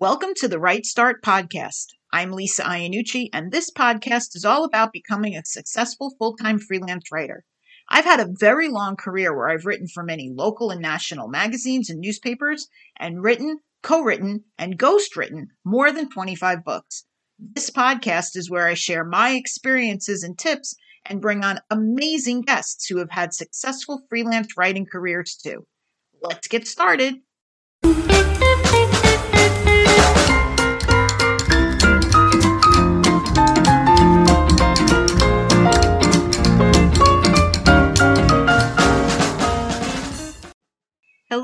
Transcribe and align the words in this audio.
Welcome 0.00 0.30
to 0.38 0.48
the 0.48 0.58
Write 0.58 0.86
Start 0.86 1.22
podcast. 1.22 1.86
I'm 2.12 2.32
Lisa 2.32 2.64
Iannucci, 2.64 3.28
and 3.32 3.52
this 3.52 3.70
podcast 3.70 4.34
is 4.34 4.44
all 4.44 4.64
about 4.64 4.92
becoming 4.92 5.36
a 5.36 5.44
successful 5.44 6.16
full 6.18 6.34
time 6.34 6.58
freelance 6.58 7.12
writer. 7.12 7.44
I've 7.88 8.04
had 8.04 8.18
a 8.18 8.26
very 8.28 8.68
long 8.68 8.96
career 8.96 9.34
where 9.34 9.48
I've 9.48 9.66
written 9.66 9.86
for 9.86 10.02
many 10.02 10.32
local 10.34 10.72
and 10.72 10.82
national 10.82 11.28
magazines 11.28 11.90
and 11.90 12.00
newspapers, 12.00 12.66
and 12.98 13.22
written, 13.22 13.60
co 13.84 14.00
written, 14.02 14.42
and 14.58 14.76
ghost 14.76 15.14
written 15.14 15.46
more 15.64 15.92
than 15.92 16.10
25 16.10 16.64
books. 16.64 17.04
This 17.38 17.70
podcast 17.70 18.36
is 18.36 18.50
where 18.50 18.66
I 18.66 18.74
share 18.74 19.04
my 19.04 19.30
experiences 19.30 20.24
and 20.24 20.36
tips 20.36 20.74
and 21.06 21.22
bring 21.22 21.44
on 21.44 21.60
amazing 21.70 22.40
guests 22.40 22.88
who 22.88 22.98
have 22.98 23.12
had 23.12 23.32
successful 23.32 24.02
freelance 24.08 24.56
writing 24.56 24.86
careers 24.90 25.36
too. 25.36 25.68
Let's 26.20 26.48
get 26.48 26.66
started. 26.66 27.14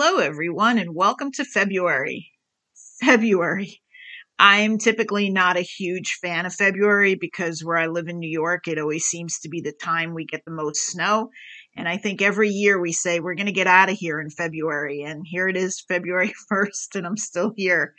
Hello, 0.03 0.17
everyone, 0.17 0.79
and 0.79 0.95
welcome 0.95 1.31
to 1.33 1.45
February. 1.45 2.33
February. 3.03 3.83
I'm 4.39 4.79
typically 4.79 5.29
not 5.29 5.59
a 5.59 5.61
huge 5.61 6.17
fan 6.23 6.47
of 6.47 6.55
February 6.55 7.17
because 7.17 7.63
where 7.63 7.77
I 7.77 7.87
live 7.87 8.09
in 8.09 8.19
New 8.19 8.31
York, 8.31 8.67
it 8.67 8.79
always 8.79 9.05
seems 9.05 9.41
to 9.41 9.51
be 9.51 9.61
the 9.61 9.75
time 9.75 10.15
we 10.15 10.25
get 10.25 10.43
the 10.47 10.53
most 10.53 10.87
snow. 10.87 11.29
And 11.77 11.87
I 11.87 11.99
think 11.99 12.23
every 12.23 12.49
year 12.49 12.81
we 12.81 12.93
say 12.93 13.21
we're 13.21 13.35
going 13.35 13.45
to 13.45 13.53
get 13.53 13.67
out 13.67 13.91
of 13.91 13.99
here 13.99 14.19
in 14.19 14.31
February. 14.31 15.03
And 15.03 15.27
here 15.27 15.49
it 15.49 15.57
is, 15.59 15.85
February 15.87 16.33
1st, 16.51 16.95
and 16.95 17.07
I'm 17.07 17.19
still 17.19 17.53
here. 17.55 17.93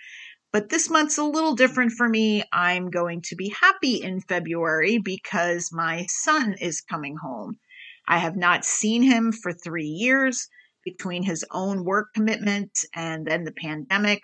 But 0.52 0.70
this 0.70 0.90
month's 0.90 1.20
a 1.20 1.24
little 1.24 1.54
different 1.54 1.92
for 1.92 2.10
me. 2.10 2.42
I'm 2.52 2.90
going 2.90 3.22
to 3.26 3.36
be 3.36 3.54
happy 3.62 4.02
in 4.02 4.22
February 4.22 4.98
because 4.98 5.70
my 5.72 6.08
son 6.10 6.56
is 6.60 6.82
coming 6.82 7.18
home. 7.22 7.60
I 8.08 8.18
have 8.18 8.36
not 8.36 8.66
seen 8.66 9.04
him 9.04 9.32
for 9.32 9.54
three 9.54 9.86
years 9.86 10.48
between 10.84 11.24
his 11.24 11.46
own 11.52 11.84
work 11.84 12.14
commitments 12.14 12.86
and 12.94 13.26
then 13.26 13.44
the 13.44 13.52
pandemic 13.52 14.22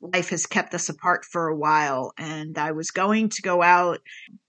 life 0.00 0.30
has 0.30 0.46
kept 0.46 0.74
us 0.74 0.88
apart 0.88 1.24
for 1.24 1.48
a 1.48 1.56
while. 1.56 2.12
And 2.16 2.56
I 2.56 2.72
was 2.72 2.90
going 2.90 3.28
to 3.30 3.42
go 3.42 3.62
out 3.62 4.00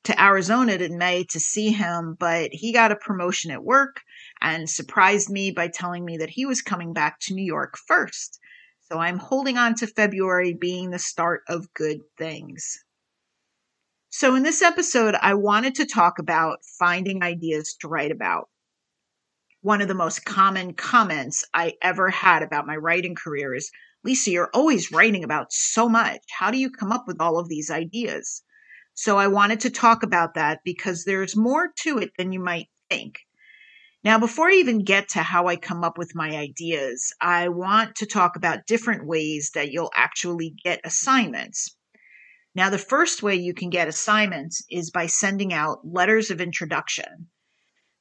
to 0.05 0.21
Arizona 0.21 0.73
in 0.73 0.97
May 0.97 1.25
to 1.25 1.39
see 1.39 1.71
him, 1.71 2.15
but 2.17 2.51
he 2.53 2.73
got 2.73 2.91
a 2.91 2.95
promotion 2.95 3.51
at 3.51 3.63
work 3.63 4.01
and 4.39 4.69
surprised 4.69 5.29
me 5.29 5.51
by 5.51 5.67
telling 5.67 6.05
me 6.05 6.17
that 6.17 6.29
he 6.29 6.45
was 6.45 6.61
coming 6.61 6.93
back 6.93 7.19
to 7.21 7.33
New 7.33 7.45
York 7.45 7.77
first. 7.87 8.39
So 8.89 8.97
I'm 8.97 9.17
holding 9.17 9.57
on 9.57 9.75
to 9.75 9.87
February 9.87 10.53
being 10.53 10.89
the 10.89 10.99
start 10.99 11.41
of 11.47 11.73
good 11.73 11.99
things. 12.17 12.79
So, 14.13 14.35
in 14.35 14.43
this 14.43 14.61
episode, 14.61 15.15
I 15.15 15.35
wanted 15.35 15.75
to 15.75 15.85
talk 15.85 16.19
about 16.19 16.59
finding 16.77 17.23
ideas 17.23 17.77
to 17.79 17.87
write 17.87 18.11
about. 18.11 18.49
One 19.63 19.79
of 19.79 19.87
the 19.87 19.93
most 19.93 20.25
common 20.25 20.73
comments 20.73 21.43
I 21.53 21.73
ever 21.83 22.09
had 22.09 22.41
about 22.41 22.65
my 22.65 22.75
writing 22.75 23.13
career 23.13 23.53
is 23.53 23.69
Lisa, 24.03 24.31
you're 24.31 24.49
always 24.55 24.91
writing 24.91 25.23
about 25.23 25.53
so 25.53 25.87
much. 25.87 26.21
How 26.39 26.49
do 26.49 26.57
you 26.57 26.71
come 26.71 26.91
up 26.91 27.03
with 27.05 27.21
all 27.21 27.37
of 27.37 27.47
these 27.47 27.69
ideas? 27.69 28.41
So 28.95 29.19
I 29.19 29.27
wanted 29.27 29.59
to 29.59 29.69
talk 29.69 30.01
about 30.01 30.33
that 30.33 30.61
because 30.65 31.03
there's 31.03 31.35
more 31.35 31.71
to 31.83 31.99
it 31.99 32.09
than 32.17 32.31
you 32.31 32.39
might 32.39 32.69
think. 32.89 33.19
Now, 34.03 34.17
before 34.17 34.49
I 34.49 34.53
even 34.53 34.83
get 34.83 35.09
to 35.09 35.19
how 35.19 35.45
I 35.45 35.57
come 35.57 35.83
up 35.83 35.95
with 35.95 36.15
my 36.15 36.31
ideas, 36.31 37.13
I 37.21 37.49
want 37.49 37.97
to 37.97 38.07
talk 38.07 38.35
about 38.35 38.65
different 38.65 39.05
ways 39.05 39.51
that 39.53 39.71
you'll 39.71 39.91
actually 39.93 40.55
get 40.63 40.81
assignments. 40.83 41.77
Now, 42.55 42.71
the 42.71 42.79
first 42.79 43.21
way 43.21 43.35
you 43.35 43.53
can 43.53 43.69
get 43.69 43.87
assignments 43.87 44.65
is 44.71 44.89
by 44.89 45.05
sending 45.05 45.53
out 45.53 45.85
letters 45.85 46.31
of 46.31 46.41
introduction. 46.41 47.29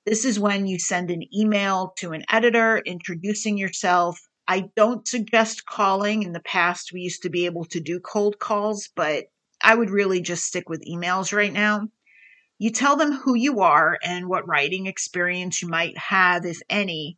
This 0.06 0.25
is 0.25 0.41
when 0.41 0.66
you 0.66 0.78
send 0.78 1.11
an 1.11 1.22
email 1.34 1.93
to 1.99 2.12
an 2.12 2.25
editor 2.31 2.78
introducing 2.78 3.59
yourself 3.59 4.21
I 4.50 4.69
don't 4.75 5.06
suggest 5.06 5.65
calling. 5.65 6.25
In 6.25 6.33
the 6.33 6.41
past, 6.41 6.93
we 6.93 7.03
used 7.03 7.22
to 7.22 7.31
be 7.31 7.47
able 7.47 7.66
to 7.66 7.78
do 7.78 8.00
cold 8.00 8.41
calls, 8.41 8.88
but 8.97 9.27
I 9.62 9.77
would 9.77 9.91
really 9.91 10.21
just 10.21 10.44
stick 10.44 10.69
with 10.69 10.84
emails 10.84 11.33
right 11.33 11.53
now. 11.53 11.87
You 12.59 12.71
tell 12.71 12.97
them 12.97 13.12
who 13.12 13.37
you 13.37 13.61
are 13.61 13.97
and 14.03 14.27
what 14.27 14.49
writing 14.49 14.87
experience 14.87 15.62
you 15.62 15.69
might 15.69 15.97
have, 15.97 16.44
if 16.44 16.59
any, 16.69 17.17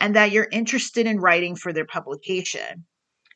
and 0.00 0.16
that 0.16 0.32
you're 0.32 0.48
interested 0.50 1.06
in 1.06 1.20
writing 1.20 1.54
for 1.54 1.72
their 1.72 1.86
publication. 1.86 2.84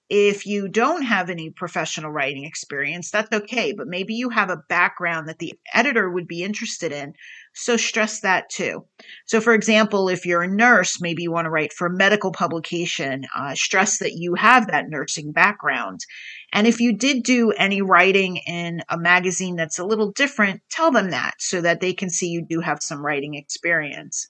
If 0.08 0.46
you 0.46 0.68
don't 0.68 1.02
have 1.02 1.30
any 1.30 1.50
professional 1.50 2.12
writing 2.12 2.44
experience, 2.44 3.10
that's 3.10 3.32
okay, 3.32 3.72
but 3.72 3.88
maybe 3.88 4.14
you 4.14 4.28
have 4.30 4.50
a 4.50 4.62
background 4.68 5.28
that 5.28 5.40
the 5.40 5.54
editor 5.74 6.08
would 6.08 6.28
be 6.28 6.44
interested 6.44 6.92
in. 6.92 7.14
So 7.54 7.76
stress 7.76 8.20
that 8.20 8.48
too. 8.48 8.84
So, 9.24 9.40
for 9.40 9.52
example, 9.52 10.08
if 10.08 10.24
you're 10.24 10.42
a 10.42 10.48
nurse, 10.48 11.00
maybe 11.00 11.24
you 11.24 11.32
want 11.32 11.46
to 11.46 11.50
write 11.50 11.72
for 11.72 11.88
a 11.88 11.96
medical 11.96 12.30
publication, 12.30 13.24
uh, 13.34 13.56
stress 13.56 13.98
that 13.98 14.12
you 14.12 14.34
have 14.34 14.68
that 14.68 14.88
nursing 14.88 15.32
background. 15.32 16.00
And 16.52 16.68
if 16.68 16.80
you 16.80 16.96
did 16.96 17.24
do 17.24 17.50
any 17.50 17.82
writing 17.82 18.36
in 18.46 18.82
a 18.88 18.96
magazine 18.96 19.56
that's 19.56 19.80
a 19.80 19.84
little 19.84 20.12
different, 20.12 20.62
tell 20.70 20.92
them 20.92 21.10
that 21.10 21.34
so 21.40 21.60
that 21.62 21.80
they 21.80 21.92
can 21.92 22.10
see 22.10 22.28
you 22.28 22.46
do 22.48 22.60
have 22.60 22.78
some 22.80 23.04
writing 23.04 23.34
experience 23.34 24.28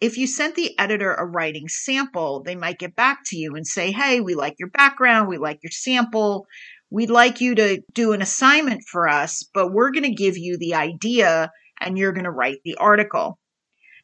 if 0.00 0.18
you 0.18 0.26
sent 0.26 0.54
the 0.54 0.78
editor 0.78 1.14
a 1.14 1.24
writing 1.24 1.68
sample, 1.68 2.42
they 2.42 2.54
might 2.54 2.78
get 2.78 2.94
back 2.94 3.20
to 3.26 3.36
you 3.36 3.54
and 3.54 3.66
say, 3.66 3.92
Hey, 3.92 4.20
we 4.20 4.34
like 4.34 4.54
your 4.58 4.70
background. 4.70 5.28
We 5.28 5.38
like 5.38 5.60
your 5.62 5.70
sample. 5.70 6.46
We'd 6.90 7.10
like 7.10 7.40
you 7.40 7.54
to 7.54 7.82
do 7.92 8.12
an 8.12 8.22
assignment 8.22 8.82
for 8.84 9.08
us, 9.08 9.42
but 9.54 9.72
we're 9.72 9.90
going 9.90 10.04
to 10.04 10.14
give 10.14 10.36
you 10.36 10.56
the 10.58 10.74
idea 10.74 11.50
and 11.80 11.98
you're 11.98 12.12
going 12.12 12.24
to 12.24 12.30
write 12.30 12.58
the 12.64 12.76
article. 12.76 13.38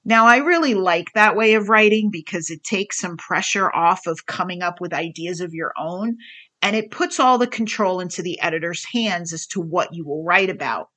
Now, 0.05 0.27
I 0.27 0.39
really 0.39 0.75
like 0.75 1.13
that 1.15 1.37
way 1.37 1.55
of 1.55 1.69
writing 1.69 2.11
because 2.11 2.51
it 2.51 2.65
takes 2.65 2.99
some 2.99 3.17
pressure 3.17 3.73
off 3.73 4.07
of 4.07 4.27
coming 4.27 4.63
up 4.63 4.81
with 4.81 4.93
ideas 4.93 5.41
of 5.41 5.55
your 5.55 5.73
own 5.79 6.17
and 6.61 6.75
it 6.75 6.91
puts 6.91 7.21
all 7.21 7.39
the 7.39 7.47
control 7.47 8.01
into 8.01 8.23
the 8.23 8.41
editor's 8.41 8.85
hands 8.93 9.33
as 9.33 9.47
to 9.49 9.61
what 9.61 9.95
you 9.95 10.05
will 10.05 10.25
write 10.25 10.51
about 10.51 10.89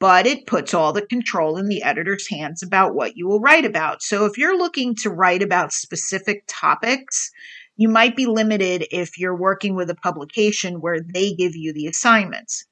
but 0.00 0.26
it 0.26 0.46
puts 0.46 0.72
all 0.72 0.94
the 0.94 1.06
control 1.06 1.58
in 1.58 1.68
the 1.68 1.82
editor's 1.82 2.26
hands 2.26 2.62
about 2.62 2.94
what 2.94 3.16
you 3.16 3.28
will 3.28 3.38
write 3.38 3.66
about. 3.66 4.02
So 4.02 4.24
if 4.24 4.38
you're 4.38 4.56
looking 4.56 4.94
to 4.96 5.10
write 5.10 5.42
about 5.42 5.74
specific 5.74 6.44
topics, 6.48 7.30
you 7.76 7.88
might 7.88 8.16
be 8.16 8.26
limited 8.26 8.86
if 8.90 9.18
you're 9.18 9.36
working 9.36 9.74
with 9.74 9.90
a 9.90 9.94
publication 9.94 10.80
where 10.80 11.00
they 11.00 11.34
give 11.34 11.54
you 11.54 11.74
the 11.74 11.86
assignments. 11.86 12.64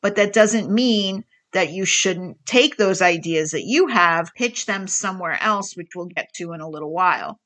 But 0.00 0.16
that 0.16 0.32
doesn't 0.32 0.72
mean 0.72 1.24
that 1.52 1.70
you 1.70 1.84
shouldn't 1.84 2.44
take 2.46 2.76
those 2.76 3.02
ideas 3.02 3.50
that 3.50 3.64
you 3.64 3.88
have, 3.88 4.34
pitch 4.34 4.64
them 4.64 4.86
somewhere 4.86 5.38
else, 5.42 5.76
which 5.76 5.90
we'll 5.94 6.06
get 6.06 6.32
to 6.34 6.52
in 6.52 6.60
a 6.60 6.68
little 6.68 6.92
while. 6.92 7.40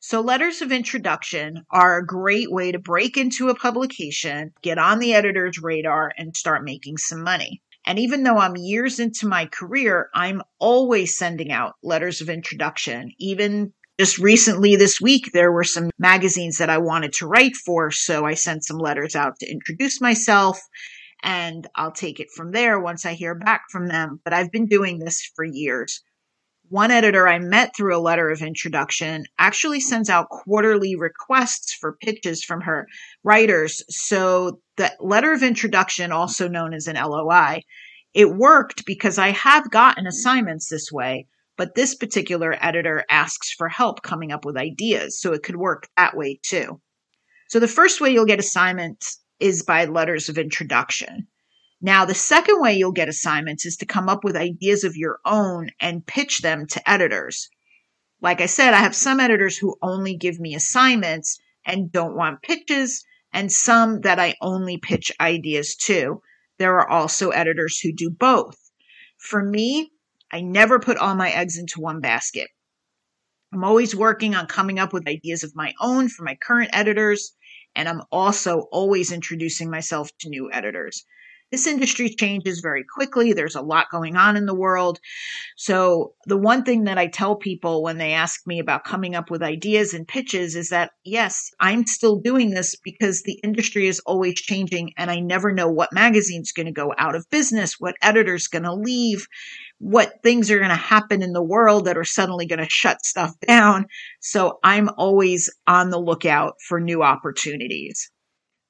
So, 0.00 0.20
letters 0.20 0.60
of 0.60 0.70
introduction 0.70 1.64
are 1.70 1.96
a 1.96 2.06
great 2.06 2.50
way 2.50 2.72
to 2.72 2.78
break 2.78 3.16
into 3.16 3.48
a 3.48 3.54
publication, 3.54 4.52
get 4.60 4.78
on 4.78 4.98
the 4.98 5.14
editor's 5.14 5.58
radar, 5.58 6.12
and 6.18 6.36
start 6.36 6.62
making 6.62 6.98
some 6.98 7.22
money. 7.22 7.62
And 7.86 7.98
even 7.98 8.22
though 8.22 8.38
I'm 8.38 8.56
years 8.56 8.98
into 8.98 9.28
my 9.28 9.46
career, 9.46 10.08
I'm 10.14 10.42
always 10.58 11.16
sending 11.16 11.52
out 11.52 11.74
letters 11.82 12.20
of 12.20 12.30
introduction. 12.30 13.10
Even 13.18 13.72
just 13.98 14.18
recently 14.18 14.76
this 14.76 15.00
week, 15.00 15.30
there 15.32 15.52
were 15.52 15.64
some 15.64 15.90
magazines 15.98 16.58
that 16.58 16.70
I 16.70 16.78
wanted 16.78 17.12
to 17.14 17.26
write 17.26 17.56
for. 17.56 17.90
So 17.90 18.24
I 18.24 18.34
sent 18.34 18.64
some 18.64 18.78
letters 18.78 19.14
out 19.14 19.38
to 19.40 19.50
introduce 19.50 20.00
myself 20.00 20.60
and 21.22 21.66
I'll 21.74 21.92
take 21.92 22.20
it 22.20 22.28
from 22.34 22.52
there 22.52 22.80
once 22.80 23.06
I 23.06 23.14
hear 23.14 23.34
back 23.34 23.62
from 23.70 23.88
them. 23.88 24.20
But 24.24 24.32
I've 24.32 24.50
been 24.50 24.66
doing 24.66 24.98
this 24.98 25.30
for 25.34 25.44
years. 25.44 26.02
One 26.74 26.90
editor 26.90 27.28
I 27.28 27.38
met 27.38 27.70
through 27.76 27.96
a 27.96 28.02
letter 28.02 28.30
of 28.30 28.42
introduction 28.42 29.26
actually 29.38 29.78
sends 29.78 30.10
out 30.10 30.28
quarterly 30.28 30.96
requests 30.96 31.72
for 31.72 31.96
pitches 32.02 32.42
from 32.42 32.62
her 32.62 32.88
writers. 33.22 33.84
So 33.88 34.58
the 34.76 34.92
letter 34.98 35.32
of 35.32 35.44
introduction, 35.44 36.10
also 36.10 36.48
known 36.48 36.74
as 36.74 36.88
an 36.88 36.96
LOI, 36.96 37.60
it 38.12 38.28
worked 38.34 38.86
because 38.86 39.18
I 39.18 39.28
have 39.28 39.70
gotten 39.70 40.08
assignments 40.08 40.68
this 40.68 40.90
way, 40.90 41.28
but 41.56 41.76
this 41.76 41.94
particular 41.94 42.56
editor 42.60 43.04
asks 43.08 43.52
for 43.52 43.68
help 43.68 44.02
coming 44.02 44.32
up 44.32 44.44
with 44.44 44.56
ideas. 44.56 45.20
So 45.20 45.32
it 45.32 45.44
could 45.44 45.54
work 45.54 45.86
that 45.96 46.16
way 46.16 46.40
too. 46.42 46.80
So 47.50 47.60
the 47.60 47.68
first 47.68 48.00
way 48.00 48.10
you'll 48.10 48.26
get 48.26 48.40
assignments 48.40 49.22
is 49.38 49.62
by 49.62 49.84
letters 49.84 50.28
of 50.28 50.38
introduction. 50.38 51.28
Now, 51.84 52.06
the 52.06 52.14
second 52.14 52.62
way 52.62 52.72
you'll 52.72 52.92
get 52.92 53.10
assignments 53.10 53.66
is 53.66 53.76
to 53.76 53.84
come 53.84 54.08
up 54.08 54.24
with 54.24 54.36
ideas 54.36 54.84
of 54.84 54.96
your 54.96 55.20
own 55.26 55.68
and 55.78 56.06
pitch 56.06 56.40
them 56.40 56.66
to 56.68 56.90
editors. 56.90 57.50
Like 58.22 58.40
I 58.40 58.46
said, 58.46 58.72
I 58.72 58.78
have 58.78 58.96
some 58.96 59.20
editors 59.20 59.58
who 59.58 59.76
only 59.82 60.16
give 60.16 60.40
me 60.40 60.54
assignments 60.54 61.38
and 61.66 61.92
don't 61.92 62.16
want 62.16 62.40
pitches, 62.40 63.04
and 63.34 63.52
some 63.52 64.00
that 64.00 64.18
I 64.18 64.34
only 64.40 64.78
pitch 64.78 65.12
ideas 65.20 65.76
to. 65.84 66.22
There 66.58 66.80
are 66.80 66.88
also 66.88 67.28
editors 67.28 67.78
who 67.78 67.92
do 67.92 68.08
both. 68.08 68.56
For 69.18 69.44
me, 69.44 69.90
I 70.32 70.40
never 70.40 70.78
put 70.78 70.96
all 70.96 71.14
my 71.14 71.32
eggs 71.32 71.58
into 71.58 71.82
one 71.82 72.00
basket. 72.00 72.48
I'm 73.52 73.62
always 73.62 73.94
working 73.94 74.34
on 74.34 74.46
coming 74.46 74.78
up 74.78 74.94
with 74.94 75.06
ideas 75.06 75.44
of 75.44 75.54
my 75.54 75.74
own 75.78 76.08
for 76.08 76.24
my 76.24 76.36
current 76.36 76.70
editors 76.72 77.36
And 77.76 77.90
I'm 77.90 78.00
also 78.10 78.60
always 78.72 79.12
introducing 79.12 79.68
myself 79.68 80.08
to 80.20 80.30
new 80.30 80.50
editors. 80.50 81.04
This 81.54 81.68
industry 81.68 82.08
changes 82.08 82.58
very 82.58 82.82
quickly. 82.82 83.32
There's 83.32 83.54
a 83.54 83.62
lot 83.62 83.86
going 83.88 84.16
on 84.16 84.36
in 84.36 84.46
the 84.46 84.56
world. 84.56 84.98
So, 85.56 86.14
the 86.26 86.36
one 86.36 86.64
thing 86.64 86.82
that 86.82 86.98
I 86.98 87.06
tell 87.06 87.36
people 87.36 87.84
when 87.84 87.96
they 87.96 88.12
ask 88.12 88.44
me 88.44 88.58
about 88.58 88.82
coming 88.82 89.14
up 89.14 89.30
with 89.30 89.40
ideas 89.40 89.94
and 89.94 90.04
pitches 90.04 90.56
is 90.56 90.70
that, 90.70 90.90
yes, 91.04 91.52
I'm 91.60 91.86
still 91.86 92.16
doing 92.16 92.50
this 92.50 92.74
because 92.82 93.22
the 93.22 93.38
industry 93.44 93.86
is 93.86 94.00
always 94.00 94.34
changing 94.34 94.94
and 94.98 95.12
I 95.12 95.20
never 95.20 95.52
know 95.52 95.68
what 95.68 95.92
magazine's 95.92 96.50
going 96.50 96.66
to 96.66 96.72
go 96.72 96.92
out 96.98 97.14
of 97.14 97.30
business, 97.30 97.78
what 97.78 97.94
editor's 98.02 98.48
going 98.48 98.64
to 98.64 98.74
leave, 98.74 99.28
what 99.78 100.14
things 100.24 100.50
are 100.50 100.58
going 100.58 100.70
to 100.70 100.74
happen 100.74 101.22
in 101.22 101.34
the 101.34 101.40
world 101.40 101.84
that 101.84 101.96
are 101.96 102.02
suddenly 102.02 102.46
going 102.48 102.64
to 102.64 102.68
shut 102.68 103.06
stuff 103.06 103.30
down. 103.46 103.86
So, 104.20 104.58
I'm 104.64 104.88
always 104.98 105.54
on 105.68 105.90
the 105.90 106.00
lookout 106.00 106.54
for 106.66 106.80
new 106.80 107.04
opportunities 107.04 108.10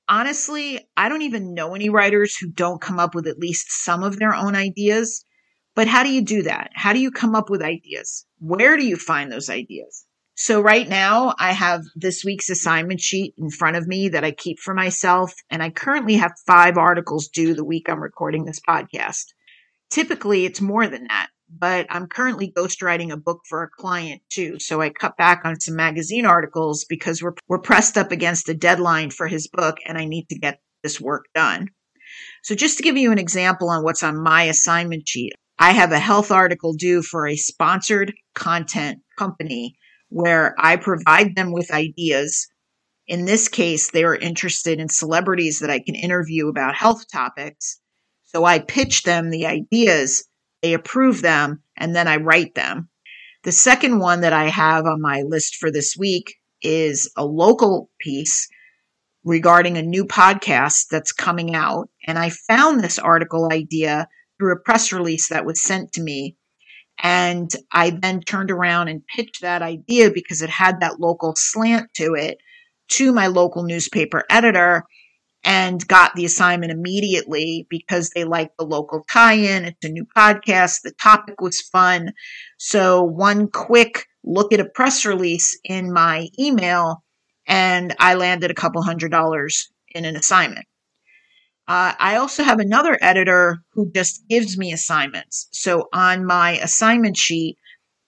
honestly, 0.09 0.89
I 0.97 1.09
don't 1.09 1.23
even 1.23 1.55
know 1.55 1.75
any 1.75 1.89
writers 1.89 2.37
who 2.37 2.51
don't 2.51 2.81
come 2.81 2.99
up 2.99 3.15
with 3.15 3.27
at 3.27 3.39
least 3.39 3.67
some 3.71 4.03
of 4.03 4.19
their 4.19 4.35
own 4.35 4.55
ideas. 4.55 5.25
But 5.75 5.89
how 5.89 6.05
do 6.05 6.11
you 6.11 6.23
do 6.23 6.43
that? 6.45 6.71
How 6.75 6.93
do 6.93 7.01
you 7.01 7.11
come 7.11 7.35
up 7.35 7.51
with 7.51 7.63
ideas? 7.63 8.27
Where 8.39 8.77
do 8.77 8.87
you 8.87 8.97
find 8.97 9.31
those 9.31 9.51
ideas? 9.51 10.07
So 10.37 10.61
right 10.61 10.89
now 10.89 11.35
I 11.39 11.53
have 11.53 11.83
this 11.95 12.25
week's 12.25 12.51
assignment 12.51 13.01
sheet 13.01 13.35
in 13.39 13.51
front 13.51 13.77
of 13.77 13.87
me 13.87 14.09
that 14.11 14.25
I 14.25 14.31
keep 14.33 14.59
for 14.59 14.75
myself. 14.75 15.33
And 15.51 15.63
I 15.63 15.71
currently 15.71 16.15
have 16.15 16.33
five 16.47 16.77
articles 16.77 17.29
due 17.29 17.55
the 17.55 17.65
week 17.65 17.89
I'm 17.89 18.03
recording 18.03 18.45
this 18.45 18.61
podcast. 18.61 19.27
Typically 19.91 20.45
it's 20.45 20.61
more 20.61 20.87
than 20.87 21.07
that 21.09 21.29
but 21.49 21.87
I'm 21.91 22.07
currently 22.07 22.53
ghostwriting 22.57 23.13
a 23.13 23.17
book 23.17 23.41
for 23.49 23.63
a 23.63 23.71
client 23.71 24.23
too. 24.31 24.59
So 24.59 24.81
I 24.81 24.91
cut 24.91 25.17
back 25.17 25.43
on 25.45 25.61
some 25.61 25.77
magazine 25.77 26.27
articles 26.27 26.85
because 26.89 27.23
we're, 27.23 27.35
we're 27.49 27.59
pressed 27.59 27.97
up 27.97 28.13
against 28.13 28.49
a 28.49 28.55
deadline 28.55 29.11
for 29.11 29.27
his 29.27 29.49
book 29.49 29.77
and 29.87 29.99
I 29.99 30.05
need 30.05 30.29
to 30.31 30.39
get 30.39 30.61
this 30.83 31.01
work 31.01 31.25
done. 31.35 31.69
So 32.43 32.55
just 32.55 32.77
to 32.79 32.83
give 32.83 32.97
you 32.97 33.13
an 33.13 33.19
example 33.19 33.71
on 33.71 33.85
what's 33.85 34.03
on 34.03 34.23
my 34.23 34.45
assignment 34.45 35.09
sheet, 35.09 35.33
I 35.59 35.73
have 35.73 35.93
a 35.93 35.99
health 35.99 36.31
article 36.31 36.75
due 36.75 37.03
for 37.03 37.27
a 37.27 37.37
sponsored 37.37 38.13
content 38.35 39.01
company 39.17 39.77
where 40.09 40.55
I 40.59 40.77
provide 40.77 41.37
them 41.37 41.53
with 41.53 41.73
ideas. 41.73 42.49
In 43.07 43.25
this 43.25 43.49
case, 43.49 43.91
they 43.91 44.05
are 44.05 44.15
interested 44.15 44.81
in 44.81 44.89
celebrities 44.89 45.61
that 45.61 45.71
I 45.71 45.79
can 45.79 45.95
interview 45.95 46.49
about 46.49 46.75
health 46.75 47.05
topics. 47.11 47.81
So 48.25 48.45
I 48.45 48.59
pitch 48.59 49.03
them 49.03 49.31
the 49.31 49.47
ideas 49.47 50.25
they 50.65 50.73
approve 50.73 51.21
them, 51.21 51.63
and 51.77 51.95
then 51.95 52.09
I 52.09 52.17
write 52.17 52.55
them. 52.55 52.89
The 53.43 53.53
second 53.53 53.99
one 53.99 54.23
that 54.23 54.33
I 54.33 54.49
have 54.49 54.87
on 54.87 55.03
my 55.03 55.21
list 55.21 55.57
for 55.57 55.71
this 55.71 55.95
week 55.95 56.37
is 56.63 57.13
a 57.19 57.27
local 57.27 57.91
piece 58.01 58.49
regarding 59.25 59.77
a 59.77 59.83
new 59.83 60.07
podcast 60.07 60.87
that's 60.91 61.13
coming 61.13 61.55
out. 61.55 61.91
And 62.07 62.19
I 62.19 62.31
found 62.31 62.81
this 62.81 62.99
article 62.99 63.51
idea 63.53 64.09
through 64.39 64.55
a 64.55 64.59
press 64.59 64.91
release 64.91 65.29
that 65.29 65.45
was 65.45 65.63
sent 65.63 65.93
to 65.93 66.03
me. 66.03 66.39
And 66.99 67.51
I 67.71 67.91
then 67.91 68.23
turned 68.23 68.51
around 68.51 68.89
and 68.89 69.07
pitched 69.07 69.43
that 69.43 69.61
idea 69.61 70.13
because 70.13 70.41
it 70.41 70.49
had 70.49 70.81
that 70.81 70.99
local 70.99 71.35
slant 71.37 71.93
to 71.97 72.15
it 72.15 72.39
to 72.93 73.13
my 73.13 73.27
local 73.27 73.65
newspaper 73.65 74.25
editor 74.31 74.85
and 75.45 75.87
got 75.87 76.15
the 76.15 76.25
assignment 76.25 76.73
immediately 76.73 77.67
because 77.69 78.11
they 78.11 78.25
liked 78.25 78.57
the 78.59 78.65
local 78.65 79.05
tie-in. 79.11 79.65
It's 79.65 79.85
a 79.85 79.89
new 79.89 80.07
podcast. 80.17 80.83
The 80.83 80.93
topic 81.01 81.41
was 81.41 81.61
fun. 81.61 82.13
So 82.59 83.03
one 83.03 83.49
quick 83.49 84.07
look 84.25 84.53
at 84.53 84.61
a 84.61 84.65
press 84.65 85.05
release 85.05 85.59
in 85.65 85.93
my 85.93 86.29
email 86.39 87.05
and 87.47 87.95
I 87.99 88.15
landed 88.15 88.51
a 88.51 88.55
couple 88.55 88.83
hundred 88.83 89.11
dollars 89.11 89.71
in 89.89 90.07
an 90.07 90.17
assignment. 90.17 90.67
Uh, 91.69 91.93
I 91.99 92.17
also 92.17 92.43
have 92.43 92.59
another 92.59 92.99
editor 93.01 93.59
who 93.73 93.91
just 93.95 94.27
gives 94.29 94.59
me 94.59 94.73
assignments. 94.73 95.49
So 95.53 95.89
on 95.93 96.27
my 96.27 96.59
assignment 96.59 97.17
sheet 97.17 97.57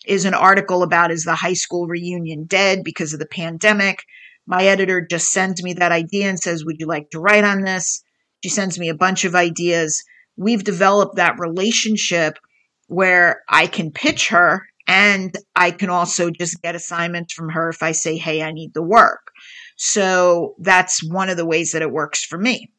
is 0.07 0.25
an 0.25 0.35
article 0.35 0.83
about 0.83 1.11
is 1.11 1.25
the 1.25 1.35
high 1.35 1.55
school 1.55 1.87
reunion 1.87 2.45
dead 2.45 2.85
because 2.85 3.13
of 3.13 3.19
the 3.19 3.27
pandemic? 3.27 4.05
My 4.47 4.65
editor 4.65 5.01
just 5.01 5.33
sends 5.33 5.63
me 5.63 5.75
that 5.75 5.93
idea 5.93 6.29
and 6.29 6.39
says, 6.39 6.65
Would 6.65 6.77
you 6.79 6.87
like 6.87 7.11
to 7.11 7.21
write 7.21 7.45
on 7.45 7.63
this? 7.63 8.03
She 8.43 8.49
sends 8.49 8.79
me 8.79 8.89
a 8.89 8.95
bunch 8.95 9.25
of 9.25 9.35
ideas. 9.35 10.03
We've 10.37 10.63
developed 10.63 11.17
that 11.17 11.39
relationship 11.39 12.39
where 12.87 13.43
I 13.49 13.67
can 13.67 13.91
pitch 13.91 14.29
her 14.29 14.67
and 14.87 15.37
I 15.57 15.73
can 15.73 15.91
also 15.91 16.31
just 16.31 16.63
get 16.63 16.77
assignments 16.77 17.35
from 17.35 17.49
her 17.51 17.69
if 17.69 17.83
I 17.83 17.93
say, 17.93 18.17
Hey, 18.17 18.43
I 18.43 18.53
need 18.53 18.73
the 18.73 18.83
work. 18.83 19.33
So 19.77 20.55
that's 20.59 21.03
one 21.03 21.29
of 21.29 21.37
the 21.37 21.47
ways 21.47 21.73
that 21.73 21.83
it 21.83 21.91
works 21.91 22.25
for 22.25 22.39
me. 22.39 22.71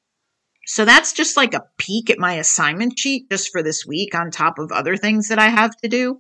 So 0.66 0.84
that's 0.84 1.14
just 1.14 1.38
like 1.38 1.54
a 1.54 1.64
peek 1.78 2.10
at 2.10 2.20
my 2.20 2.34
assignment 2.34 3.00
sheet 3.00 3.30
just 3.32 3.52
for 3.52 3.64
this 3.64 3.86
week 3.86 4.16
on 4.16 4.32
top 4.32 4.60
of 4.60 4.72
other 4.72 4.98
things 4.98 5.30
that 5.30 5.40
I 5.40 5.48
have 5.48 5.76
to 5.78 5.88
do. 5.88 6.20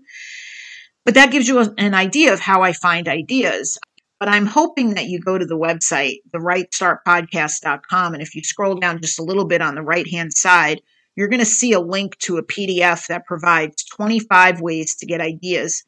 But 1.04 1.16
that 1.16 1.32
gives 1.32 1.48
you 1.48 1.60
an 1.60 1.94
idea 1.94 2.34
of 2.34 2.40
how 2.40 2.62
I 2.64 2.74
find 2.74 3.08
ideas. 3.08 3.78
But 4.20 4.30
I'm 4.30 4.46
hoping 4.46 4.96
that 4.96 5.08
you 5.08 5.20
go 5.20 5.38
to 5.38 5.46
the 5.46 5.58
website, 5.58 6.22
thewritestartpodcast.com. 6.32 8.14
And 8.14 8.22
if 8.22 8.36
you 8.36 8.44
scroll 8.44 8.76
down 8.76 9.02
just 9.02 9.20
a 9.20 9.24
little 9.24 9.46
bit 9.46 9.62
on 9.62 9.76
the 9.76 9.84
right 9.84 10.10
hand 10.10 10.34
side, 10.34 10.82
you're 11.16 11.28
going 11.28 11.40
to 11.40 11.46
see 11.46 11.74
a 11.74 11.80
link 11.80 12.18
to 12.20 12.38
a 12.38 12.44
PDF 12.44 13.08
that 13.08 13.26
provides 13.26 13.84
25 13.86 14.62
ways 14.62 14.96
to 14.96 15.06
get 15.06 15.22
ideas. 15.22 15.84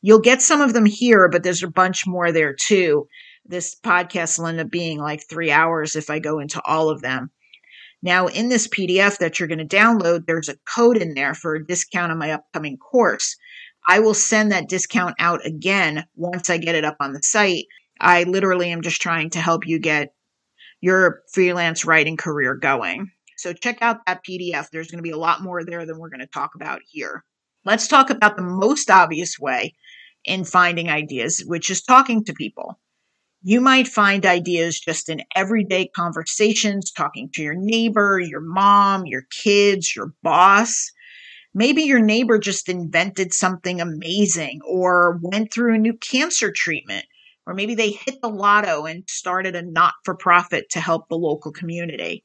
You'll 0.00 0.20
get 0.20 0.42
some 0.42 0.60
of 0.60 0.74
them 0.74 0.86
here, 0.86 1.28
but 1.28 1.42
there's 1.42 1.62
a 1.62 1.68
bunch 1.68 2.06
more 2.06 2.32
there 2.32 2.52
too. 2.52 3.08
This 3.44 3.74
podcast 3.74 4.38
will 4.38 4.46
end 4.46 4.60
up 4.60 4.70
being 4.70 4.98
like 4.98 5.28
three 5.28 5.50
hours 5.50 5.96
if 5.96 6.10
I 6.10 6.18
go 6.18 6.40
into 6.40 6.60
all 6.64 6.90
of 6.90 7.00
them. 7.00 7.30
Now, 8.02 8.26
in 8.26 8.48
this 8.48 8.66
PDF 8.66 9.18
that 9.18 9.38
you're 9.38 9.48
going 9.48 9.66
to 9.66 9.76
download, 9.76 10.26
there's 10.26 10.48
a 10.48 10.56
code 10.74 10.96
in 10.96 11.14
there 11.14 11.34
for 11.34 11.54
a 11.54 11.64
discount 11.64 12.10
on 12.10 12.18
my 12.18 12.32
upcoming 12.32 12.76
course. 12.76 13.36
I 13.86 14.00
will 14.00 14.14
send 14.14 14.52
that 14.52 14.68
discount 14.68 15.16
out 15.18 15.44
again 15.44 16.06
once 16.14 16.50
I 16.50 16.58
get 16.58 16.74
it 16.74 16.84
up 16.84 16.96
on 17.00 17.12
the 17.12 17.22
site. 17.22 17.66
I 18.00 18.24
literally 18.24 18.70
am 18.70 18.82
just 18.82 19.02
trying 19.02 19.30
to 19.30 19.40
help 19.40 19.66
you 19.66 19.78
get 19.78 20.14
your 20.80 21.22
freelance 21.32 21.84
writing 21.84 22.16
career 22.16 22.54
going. 22.54 23.10
So 23.36 23.52
check 23.52 23.78
out 23.80 24.04
that 24.06 24.24
PDF. 24.28 24.70
There's 24.70 24.90
going 24.90 24.98
to 24.98 25.02
be 25.02 25.10
a 25.10 25.18
lot 25.18 25.42
more 25.42 25.64
there 25.64 25.84
than 25.86 25.98
we're 25.98 26.10
going 26.10 26.20
to 26.20 26.26
talk 26.26 26.54
about 26.54 26.80
here. 26.88 27.24
Let's 27.64 27.88
talk 27.88 28.10
about 28.10 28.36
the 28.36 28.42
most 28.42 28.90
obvious 28.90 29.38
way 29.38 29.74
in 30.24 30.44
finding 30.44 30.88
ideas, 30.88 31.42
which 31.46 31.70
is 31.70 31.82
talking 31.82 32.24
to 32.24 32.32
people. 32.32 32.78
You 33.42 33.60
might 33.60 33.88
find 33.88 34.24
ideas 34.24 34.78
just 34.78 35.08
in 35.08 35.22
everyday 35.34 35.88
conversations, 35.88 36.92
talking 36.92 37.30
to 37.34 37.42
your 37.42 37.56
neighbor, 37.56 38.20
your 38.20 38.40
mom, 38.40 39.06
your 39.06 39.22
kids, 39.42 39.94
your 39.96 40.12
boss. 40.22 40.92
Maybe 41.54 41.82
your 41.82 42.00
neighbor 42.00 42.38
just 42.38 42.68
invented 42.68 43.34
something 43.34 43.80
amazing 43.80 44.60
or 44.66 45.18
went 45.22 45.52
through 45.52 45.74
a 45.74 45.78
new 45.78 45.94
cancer 45.94 46.50
treatment, 46.50 47.04
or 47.46 47.54
maybe 47.54 47.74
they 47.74 47.90
hit 47.90 48.22
the 48.22 48.28
lotto 48.28 48.86
and 48.86 49.04
started 49.08 49.54
a 49.54 49.62
not 49.62 49.94
for 50.04 50.16
profit 50.16 50.70
to 50.70 50.80
help 50.80 51.08
the 51.08 51.16
local 51.16 51.52
community. 51.52 52.24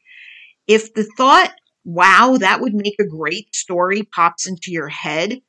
If 0.65 0.93
the 0.93 1.03
thought, 1.17 1.53
wow, 1.83 2.37
that 2.39 2.61
would 2.61 2.73
make 2.73 2.95
a 2.99 3.07
great 3.07 3.53
story 3.53 4.03
pops 4.03 4.47
into 4.47 4.71
your 4.71 4.87
head, 4.87 5.41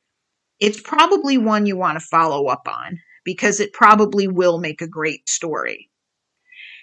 it's 0.59 0.81
probably 0.81 1.37
one 1.37 1.65
you 1.65 1.77
want 1.77 1.97
to 1.97 2.05
follow 2.05 2.47
up 2.47 2.67
on 2.67 2.99
because 3.23 3.59
it 3.59 3.71
probably 3.73 4.27
will 4.27 4.59
make 4.59 4.81
a 4.81 4.87
great 4.87 5.29
story. 5.29 5.89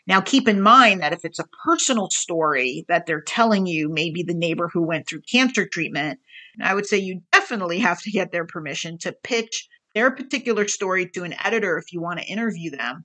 Now, 0.06 0.20
keep 0.20 0.48
in 0.48 0.60
mind 0.62 1.00
that 1.00 1.12
if 1.12 1.24
it's 1.24 1.40
a 1.40 1.48
personal 1.64 2.08
story 2.10 2.84
that 2.88 3.06
they're 3.06 3.20
telling 3.20 3.66
you, 3.66 3.88
maybe 3.88 4.22
the 4.22 4.34
neighbor 4.34 4.70
who 4.72 4.82
went 4.82 5.08
through 5.08 5.22
cancer 5.22 5.66
treatment, 5.66 6.20
I 6.62 6.75
would 6.75 6.86
say 6.86 6.98
you 6.98 7.22
definitely 7.32 7.80
have 7.80 8.00
to 8.02 8.10
get 8.10 8.32
their 8.32 8.46
permission 8.46 8.98
to 8.98 9.16
pitch 9.22 9.68
their 9.94 10.10
particular 10.10 10.68
story 10.68 11.08
to 11.10 11.25
an 11.25 11.34
editor 11.44 11.78
if 11.78 11.92
you 11.92 12.00
want 12.00 12.20
to 12.20 12.26
interview 12.26 12.70
them. 12.70 13.04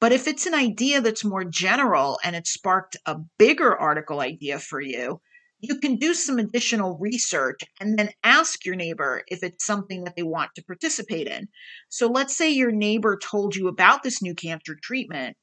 But 0.00 0.12
if 0.12 0.26
it's 0.26 0.46
an 0.46 0.54
idea 0.54 1.00
that's 1.00 1.24
more 1.24 1.44
general 1.44 2.18
and 2.24 2.34
it 2.34 2.46
sparked 2.46 2.96
a 3.06 3.16
bigger 3.38 3.76
article 3.78 4.20
idea 4.20 4.58
for 4.58 4.80
you, 4.80 5.20
you 5.60 5.78
can 5.78 5.96
do 5.96 6.12
some 6.12 6.38
additional 6.38 6.98
research 6.98 7.60
and 7.80 7.96
then 7.96 8.10
ask 8.24 8.64
your 8.64 8.74
neighbor 8.74 9.22
if 9.28 9.44
it's 9.44 9.64
something 9.64 10.04
that 10.04 10.16
they 10.16 10.24
want 10.24 10.50
to 10.56 10.64
participate 10.64 11.28
in. 11.28 11.48
So 11.88 12.08
let's 12.08 12.36
say 12.36 12.50
your 12.50 12.72
neighbor 12.72 13.16
told 13.16 13.54
you 13.54 13.68
about 13.68 14.02
this 14.02 14.20
new 14.20 14.34
cancer 14.34 14.76
treatment 14.82 15.36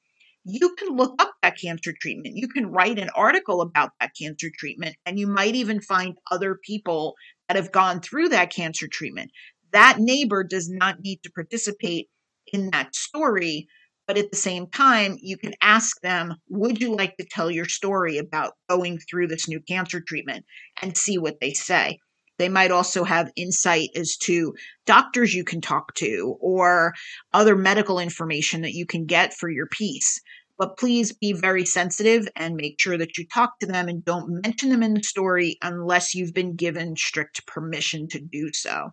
you 0.46 0.76
can 0.76 0.96
look 0.96 1.22
up 1.22 1.34
that 1.42 1.58
cancer 1.58 1.94
treatment. 2.00 2.36
You 2.36 2.48
can 2.48 2.72
write 2.72 2.98
an 2.98 3.10
article 3.16 3.62
about 3.62 3.92
that 4.00 4.12
cancer 4.20 4.50
treatment, 4.58 4.96
and 5.06 5.20
you 5.20 5.28
might 5.28 5.56
even 5.56 5.82
find 5.82 6.16
other 6.32 6.58
people 6.64 7.16
have 7.56 7.72
gone 7.72 8.02
through 8.02 8.30
that 8.30 8.52
cancer 8.52 8.88
treatment. 8.88 9.32
That 9.72 9.98
neighbor 10.00 10.44
does 10.44 10.70
not 10.70 11.00
need 11.02 11.22
to 11.24 11.32
participate 11.32 12.08
in 12.52 12.70
that 12.72 12.96
story, 12.96 13.68
but 14.08 14.18
at 14.18 14.32
the 14.32 14.38
same 14.38 14.68
time, 14.68 15.18
you 15.22 15.38
can 15.38 15.54
ask 15.62 16.02
them, 16.02 16.36
Would 16.50 16.82
you 16.82 16.96
like 16.96 17.16
to 17.18 17.28
tell 17.30 17.52
your 17.52 17.66
story 17.66 18.18
about 18.18 18.54
going 18.68 18.98
through 19.00 19.28
this 19.28 19.48
new 19.48 19.62
cancer 19.62 20.02
treatment 20.02 20.46
and 20.82 20.98
see 20.98 21.18
what 21.18 21.40
they 21.40 21.54
say? 21.54 22.00
They 22.40 22.50
might 22.50 22.72
also 22.72 23.04
have 23.04 23.32
insight 23.36 23.90
as 23.96 24.16
to 24.24 24.56
doctors 24.86 25.34
you 25.34 25.44
can 25.44 25.60
talk 25.60 25.94
to 25.96 26.38
or 26.40 26.94
other 27.34 27.56
medical 27.56 28.00
information 28.00 28.62
that 28.62 28.74
you 28.74 28.86
can 28.86 29.06
get 29.06 29.34
for 29.34 29.50
your 29.50 29.68
piece. 29.68 30.22
But 30.60 30.78
please 30.78 31.14
be 31.14 31.32
very 31.32 31.66
sensitive 31.66 32.28
and 32.36 32.56
make 32.56 32.76
sure 32.80 32.98
that 32.98 33.18
you 33.18 33.26
talk 33.26 33.58
to 33.60 33.66
them 33.66 33.88
and 33.88 34.04
don't 34.04 34.42
mention 34.44 34.70
them 34.70 34.84
in 34.84 34.94
the 34.94 35.02
story 35.02 35.58
unless 35.62 36.14
you've 36.14 36.34
been 36.34 36.56
given 36.56 36.98
strict 36.98 37.48
permission 37.48 38.10
to 38.10 38.20
do 38.20 38.52
so. 38.54 38.90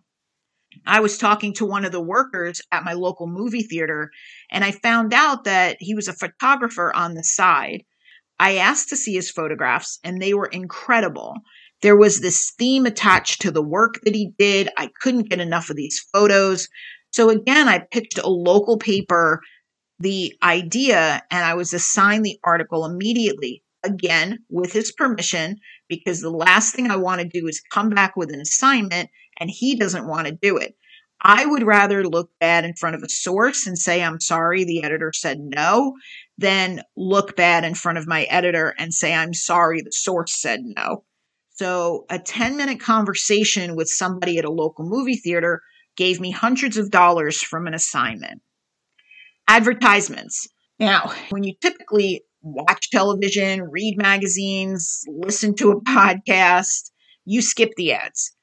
I 0.85 1.01
was 1.01 1.17
talking 1.17 1.53
to 1.55 1.65
one 1.65 1.83
of 1.83 1.91
the 1.91 2.01
workers 2.01 2.61
at 2.71 2.85
my 2.85 2.93
local 2.93 3.27
movie 3.27 3.63
theater, 3.63 4.11
and 4.49 4.63
I 4.63 4.71
found 4.71 5.13
out 5.13 5.43
that 5.43 5.77
he 5.79 5.93
was 5.93 6.07
a 6.07 6.13
photographer 6.13 6.93
on 6.95 7.15
the 7.15 7.23
side. 7.23 7.83
I 8.39 8.57
asked 8.57 8.89
to 8.89 8.95
see 8.95 9.15
his 9.15 9.31
photographs, 9.31 9.99
and 10.03 10.21
they 10.21 10.33
were 10.33 10.45
incredible. 10.45 11.35
There 11.81 11.97
was 11.97 12.21
this 12.21 12.53
theme 12.57 12.85
attached 12.85 13.41
to 13.41 13.51
the 13.51 13.63
work 13.63 13.99
that 14.03 14.15
he 14.15 14.31
did. 14.37 14.69
I 14.77 14.89
couldn't 15.01 15.29
get 15.29 15.39
enough 15.39 15.69
of 15.69 15.75
these 15.75 16.05
photos. 16.13 16.69
So, 17.11 17.29
again, 17.29 17.67
I 17.67 17.79
picked 17.79 18.17
a 18.17 18.29
local 18.29 18.77
paper 18.77 19.41
the 19.99 20.33
idea 20.43 21.23
and 21.31 21.43
I 21.43 21.55
was 21.55 21.73
assigned 21.73 22.25
the 22.25 22.39
article 22.43 22.85
immediately, 22.85 23.63
again, 23.83 24.39
with 24.49 24.73
his 24.73 24.91
permission, 24.91 25.57
because 25.87 26.21
the 26.21 26.29
last 26.29 26.75
thing 26.75 26.89
I 26.89 26.97
want 26.97 27.21
to 27.21 27.27
do 27.27 27.47
is 27.47 27.61
come 27.71 27.89
back 27.89 28.15
with 28.15 28.31
an 28.31 28.41
assignment 28.41 29.09
and 29.39 29.49
he 29.49 29.75
doesn't 29.75 30.07
want 30.07 30.27
to 30.27 30.33
do 30.33 30.57
it. 30.57 30.75
I 31.21 31.45
would 31.45 31.65
rather 31.65 32.07
look 32.07 32.29
bad 32.39 32.63
in 32.63 32.75
front 32.75 32.95
of 32.95 33.01
a 33.01 33.09
source 33.09 33.65
and 33.65 33.77
say, 33.77 34.03
I'm 34.03 34.19
sorry, 34.19 34.63
the 34.63 34.83
editor 34.83 35.11
said 35.13 35.39
no, 35.39 35.95
than 36.37 36.83
look 36.95 37.35
bad 37.35 37.63
in 37.63 37.73
front 37.73 37.97
of 37.97 38.07
my 38.07 38.23
editor 38.23 38.75
and 38.77 38.93
say, 38.93 39.13
I'm 39.13 39.33
sorry, 39.33 39.81
the 39.81 39.91
source 39.91 40.39
said 40.39 40.61
no. 40.63 41.05
So, 41.55 42.05
a 42.11 42.19
10 42.19 42.55
minute 42.55 42.79
conversation 42.79 43.75
with 43.75 43.89
somebody 43.89 44.37
at 44.37 44.45
a 44.45 44.51
local 44.51 44.85
movie 44.87 45.15
theater 45.15 45.61
gave 45.95 46.19
me 46.19 46.29
hundreds 46.29 46.77
of 46.77 46.91
dollars 46.91 47.41
from 47.41 47.65
an 47.65 47.73
assignment. 47.73 48.41
Advertisements. 49.47 50.47
Now, 50.79 51.13
when 51.29 51.43
you 51.43 51.53
typically 51.61 52.23
watch 52.41 52.89
television, 52.89 53.63
read 53.63 53.97
magazines, 53.97 55.03
listen 55.07 55.55
to 55.55 55.71
a 55.71 55.81
podcast, 55.81 56.91
you 57.25 57.41
skip 57.41 57.71
the 57.77 57.93
ads. 57.93 58.35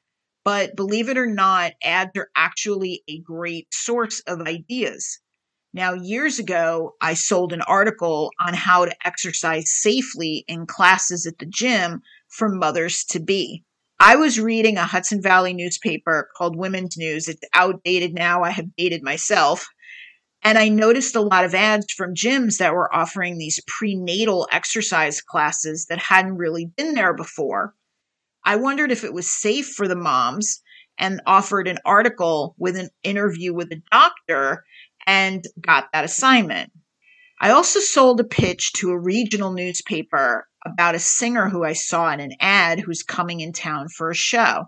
But 0.44 0.76
believe 0.76 1.08
it 1.08 1.16
or 1.16 1.26
not, 1.26 1.72
ads 1.82 2.10
are 2.16 2.30
actually 2.36 3.02
a 3.08 3.20
great 3.20 3.68
source 3.72 4.20
of 4.26 4.42
ideas. 4.42 5.20
Now, 5.72 5.94
years 5.94 6.38
ago, 6.38 6.92
I 7.00 7.14
sold 7.14 7.52
an 7.52 7.62
article 7.62 8.30
on 8.40 8.54
how 8.54 8.84
to 8.84 8.94
exercise 9.04 9.74
safely 9.74 10.44
in 10.46 10.66
classes 10.66 11.26
at 11.26 11.38
the 11.38 11.46
gym 11.46 12.00
for 12.28 12.48
mothers 12.48 13.04
to 13.10 13.20
be. 13.20 13.64
I 13.98 14.16
was 14.16 14.38
reading 14.38 14.76
a 14.76 14.84
Hudson 14.84 15.22
Valley 15.22 15.54
newspaper 15.54 16.28
called 16.36 16.56
Women's 16.56 16.96
News. 16.96 17.28
It's 17.28 17.40
outdated 17.54 18.14
now. 18.14 18.42
I 18.42 18.50
have 18.50 18.74
dated 18.76 19.02
myself. 19.02 19.66
And 20.44 20.58
I 20.58 20.68
noticed 20.68 21.16
a 21.16 21.22
lot 21.22 21.46
of 21.46 21.54
ads 21.54 21.90
from 21.90 22.14
gyms 22.14 22.58
that 22.58 22.74
were 22.74 22.94
offering 22.94 23.38
these 23.38 23.62
prenatal 23.66 24.46
exercise 24.52 25.22
classes 25.22 25.86
that 25.86 25.98
hadn't 25.98 26.36
really 26.36 26.66
been 26.76 26.94
there 26.94 27.14
before. 27.14 27.74
I 28.44 28.56
wondered 28.56 28.92
if 28.92 29.04
it 29.04 29.14
was 29.14 29.30
safe 29.30 29.70
for 29.70 29.88
the 29.88 29.96
moms 29.96 30.60
and 30.98 31.22
offered 31.26 31.66
an 31.66 31.78
article 31.86 32.54
with 32.58 32.76
an 32.76 32.90
interview 33.02 33.54
with 33.54 33.72
a 33.72 33.82
doctor 33.90 34.64
and 35.06 35.42
got 35.58 35.90
that 35.92 36.04
assignment. 36.04 36.70
I 37.40 37.50
also 37.50 37.80
sold 37.80 38.20
a 38.20 38.24
pitch 38.24 38.74
to 38.74 38.90
a 38.90 38.98
regional 38.98 39.52
newspaper 39.52 40.46
about 40.64 40.94
a 40.94 40.98
singer 40.98 41.48
who 41.48 41.64
I 41.64 41.72
saw 41.72 42.12
in 42.12 42.20
an 42.20 42.32
ad 42.38 42.80
who's 42.80 43.02
coming 43.02 43.40
in 43.40 43.52
town 43.52 43.88
for 43.88 44.10
a 44.10 44.14
show. 44.14 44.66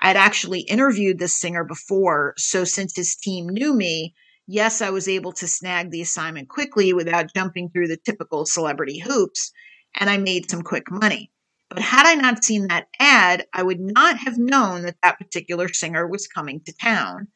I'd 0.00 0.16
actually 0.16 0.60
interviewed 0.60 1.18
this 1.18 1.38
singer 1.38 1.64
before, 1.64 2.34
so 2.36 2.64
since 2.64 2.96
his 2.96 3.16
team 3.16 3.48
knew 3.48 3.74
me, 3.74 4.14
yes, 4.46 4.82
I 4.82 4.90
was 4.90 5.08
able 5.08 5.32
to 5.32 5.48
snag 5.48 5.90
the 5.90 6.02
assignment 6.02 6.48
quickly 6.48 6.92
without 6.92 7.34
jumping 7.34 7.70
through 7.70 7.88
the 7.88 7.96
typical 7.96 8.46
celebrity 8.46 8.98
hoops, 8.98 9.52
and 9.94 10.10
I 10.10 10.16
made 10.18 10.50
some 10.50 10.62
quick 10.62 10.90
money. 10.90 11.30
But 11.70 11.80
had 11.80 12.06
I 12.06 12.14
not 12.14 12.44
seen 12.44 12.68
that 12.68 12.88
ad, 13.00 13.46
I 13.52 13.62
would 13.62 13.80
not 13.80 14.18
have 14.18 14.38
known 14.38 14.82
that 14.82 14.96
that 15.02 15.18
particular 15.18 15.72
singer 15.72 16.06
was 16.06 16.26
coming 16.26 16.60
to 16.66 16.74
town. 16.80 17.28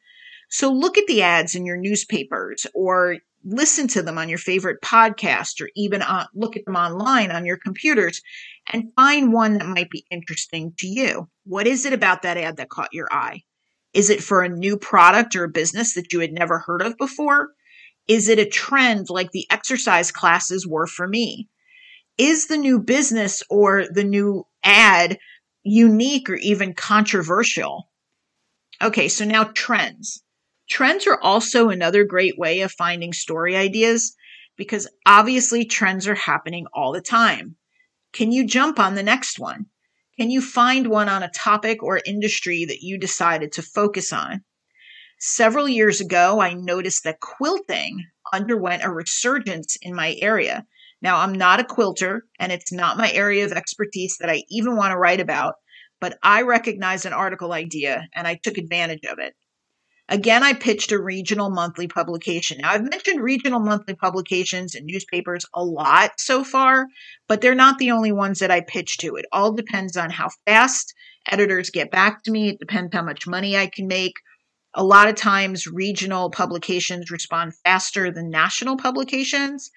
So 0.49 0.71
look 0.71 0.97
at 0.97 1.07
the 1.07 1.21
ads 1.21 1.55
in 1.55 1.65
your 1.65 1.77
newspapers 1.77 2.65
or 2.73 3.17
listen 3.43 3.87
to 3.89 4.01
them 4.01 4.17
on 4.17 4.29
your 4.29 4.37
favorite 4.37 4.81
podcast 4.81 5.61
or 5.61 5.69
even 5.75 6.03
look 6.33 6.57
at 6.57 6.65
them 6.65 6.75
online 6.75 7.31
on 7.31 7.45
your 7.45 7.57
computers 7.57 8.21
and 8.71 8.91
find 8.95 9.31
one 9.31 9.57
that 9.57 9.67
might 9.67 9.89
be 9.89 10.05
interesting 10.11 10.73
to 10.79 10.87
you. 10.87 11.29
What 11.45 11.67
is 11.67 11.85
it 11.85 11.93
about 11.93 12.23
that 12.23 12.37
ad 12.37 12.57
that 12.57 12.69
caught 12.69 12.93
your 12.93 13.07
eye? 13.11 13.43
Is 13.93 14.09
it 14.09 14.23
for 14.23 14.43
a 14.43 14.49
new 14.49 14.77
product 14.77 15.35
or 15.35 15.43
a 15.43 15.49
business 15.49 15.93
that 15.95 16.13
you 16.13 16.19
had 16.19 16.31
never 16.31 16.59
heard 16.59 16.81
of 16.81 16.97
before? 16.97 17.49
Is 18.07 18.27
it 18.27 18.39
a 18.39 18.45
trend 18.45 19.09
like 19.09 19.31
the 19.31 19.47
exercise 19.49 20.11
classes 20.11 20.67
were 20.67 20.87
for 20.87 21.07
me? 21.07 21.47
Is 22.17 22.47
the 22.47 22.57
new 22.57 22.79
business 22.79 23.43
or 23.49 23.85
the 23.89 24.03
new 24.03 24.45
ad 24.63 25.17
unique 25.63 26.29
or 26.29 26.35
even 26.35 26.73
controversial? 26.73 27.89
Okay, 28.81 29.07
so 29.07 29.25
now 29.25 29.45
trends. 29.53 30.23
Trends 30.69 31.07
are 31.07 31.19
also 31.21 31.69
another 31.69 32.03
great 32.03 32.37
way 32.37 32.61
of 32.61 32.71
finding 32.71 33.13
story 33.13 33.55
ideas 33.55 34.15
because 34.55 34.87
obviously 35.05 35.65
trends 35.65 36.07
are 36.07 36.15
happening 36.15 36.65
all 36.73 36.91
the 36.91 37.01
time. 37.01 37.55
Can 38.13 38.31
you 38.31 38.45
jump 38.45 38.79
on 38.79 38.95
the 38.95 39.03
next 39.03 39.39
one? 39.39 39.67
Can 40.19 40.29
you 40.29 40.41
find 40.41 40.87
one 40.87 41.07
on 41.07 41.23
a 41.23 41.29
topic 41.29 41.81
or 41.81 42.01
industry 42.05 42.65
that 42.65 42.81
you 42.81 42.97
decided 42.97 43.53
to 43.53 43.61
focus 43.61 44.11
on? 44.11 44.43
Several 45.17 45.69
years 45.69 46.01
ago, 46.01 46.41
I 46.41 46.55
noticed 46.55 47.05
that 47.05 47.21
quilting 47.21 48.05
underwent 48.33 48.83
a 48.83 48.91
resurgence 48.91 49.77
in 49.81 49.95
my 49.95 50.17
area. 50.19 50.65
Now, 51.01 51.19
I'm 51.19 51.31
not 51.31 51.61
a 51.61 51.63
quilter 51.63 52.25
and 52.37 52.51
it's 52.51 52.73
not 52.73 52.97
my 52.97 53.09
area 53.13 53.45
of 53.45 53.53
expertise 53.53 54.17
that 54.19 54.29
I 54.29 54.43
even 54.49 54.75
want 54.75 54.91
to 54.91 54.97
write 54.97 55.21
about, 55.21 55.55
but 56.01 56.19
I 56.21 56.41
recognized 56.41 57.05
an 57.05 57.13
article 57.13 57.53
idea 57.53 58.09
and 58.13 58.27
I 58.27 58.35
took 58.43 58.57
advantage 58.57 59.05
of 59.09 59.19
it. 59.19 59.35
Again, 60.11 60.41
I 60.41 60.53
pitched 60.53 60.91
a 60.91 60.99
regional 60.99 61.51
monthly 61.51 61.87
publication. 61.87 62.57
Now, 62.61 62.71
I've 62.71 62.89
mentioned 62.89 63.21
regional 63.21 63.59
monthly 63.59 63.93
publications 63.93 64.73
and 64.73 64.87
newspapers 64.87 65.45
a 65.53 65.63
lot 65.63 66.13
so 66.17 66.43
far, 66.43 66.87
but 67.27 67.41
they're 67.41 67.53
not 67.53 67.77
the 67.77 67.91
only 67.91 68.11
ones 68.11 68.39
that 68.39 68.49
I 68.49 68.61
pitch 68.61 68.97
to. 68.97 69.15
It 69.17 69.27
all 69.31 69.53
depends 69.53 69.95
on 69.95 70.09
how 70.09 70.29
fast 70.47 70.95
editors 71.29 71.69
get 71.69 71.91
back 71.91 72.23
to 72.23 72.31
me. 72.31 72.49
It 72.49 72.59
depends 72.59 72.89
how 72.91 73.03
much 73.03 73.27
money 73.27 73.55
I 73.55 73.67
can 73.67 73.85
make. 73.85 74.13
A 74.73 74.83
lot 74.83 75.09
of 75.09 75.15
times, 75.15 75.67
regional 75.67 76.31
publications 76.31 77.11
respond 77.11 77.53
faster 77.63 78.11
than 78.11 78.31
national 78.31 78.77
publications. 78.77 79.69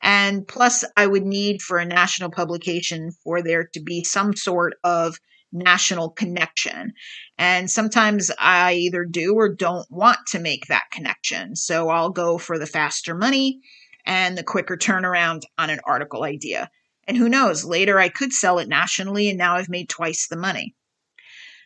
And 0.00 0.46
plus, 0.46 0.84
I 0.96 1.08
would 1.08 1.24
need 1.24 1.60
for 1.60 1.78
a 1.78 1.84
national 1.84 2.30
publication 2.30 3.10
for 3.24 3.42
there 3.42 3.68
to 3.74 3.80
be 3.80 4.04
some 4.04 4.36
sort 4.36 4.74
of 4.84 5.18
national 5.52 6.10
connection. 6.10 6.92
And 7.38 7.70
sometimes 7.70 8.30
I 8.38 8.74
either 8.74 9.04
do 9.04 9.34
or 9.34 9.54
don't 9.54 9.86
want 9.90 10.18
to 10.28 10.38
make 10.38 10.66
that 10.66 10.90
connection. 10.90 11.56
So 11.56 11.88
I'll 11.88 12.10
go 12.10 12.38
for 12.38 12.58
the 12.58 12.66
faster 12.66 13.14
money 13.14 13.60
and 14.04 14.36
the 14.36 14.42
quicker 14.42 14.76
turnaround 14.76 15.42
on 15.58 15.70
an 15.70 15.80
article 15.86 16.24
idea. 16.24 16.70
And 17.06 17.16
who 17.16 17.28
knows, 17.28 17.64
later 17.64 17.98
I 17.98 18.08
could 18.08 18.32
sell 18.32 18.58
it 18.58 18.68
nationally 18.68 19.28
and 19.28 19.38
now 19.38 19.56
I've 19.56 19.68
made 19.68 19.88
twice 19.88 20.28
the 20.28 20.36
money. 20.36 20.74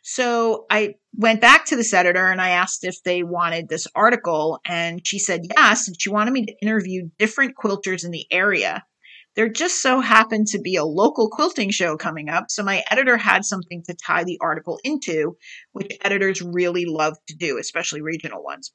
So 0.08 0.66
I 0.70 0.94
went 1.16 1.40
back 1.40 1.66
to 1.66 1.76
this 1.76 1.92
editor 1.92 2.30
and 2.30 2.40
I 2.40 2.50
asked 2.50 2.84
if 2.84 3.02
they 3.02 3.24
wanted 3.24 3.68
this 3.68 3.88
article, 3.92 4.60
and 4.64 5.04
she 5.04 5.18
said 5.18 5.40
yes. 5.56 5.88
And 5.88 6.00
she 6.00 6.10
wanted 6.10 6.30
me 6.30 6.46
to 6.46 6.54
interview 6.62 7.10
different 7.18 7.56
quilters 7.56 8.04
in 8.04 8.12
the 8.12 8.24
area 8.30 8.84
there 9.36 9.48
just 9.48 9.82
so 9.82 10.00
happened 10.00 10.48
to 10.48 10.58
be 10.58 10.76
a 10.76 10.84
local 10.84 11.28
quilting 11.30 11.70
show 11.70 11.96
coming 11.96 12.28
up, 12.28 12.50
so 12.50 12.62
my 12.62 12.82
editor 12.90 13.16
had 13.16 13.44
something 13.44 13.82
to 13.84 13.94
tie 13.94 14.24
the 14.24 14.38
article 14.40 14.80
into, 14.82 15.36
which 15.72 15.96
editors 16.02 16.42
really 16.42 16.86
love 16.86 17.16
to 17.28 17.36
do, 17.36 17.58
especially 17.58 18.00
regional 18.00 18.42
ones. 18.42 18.72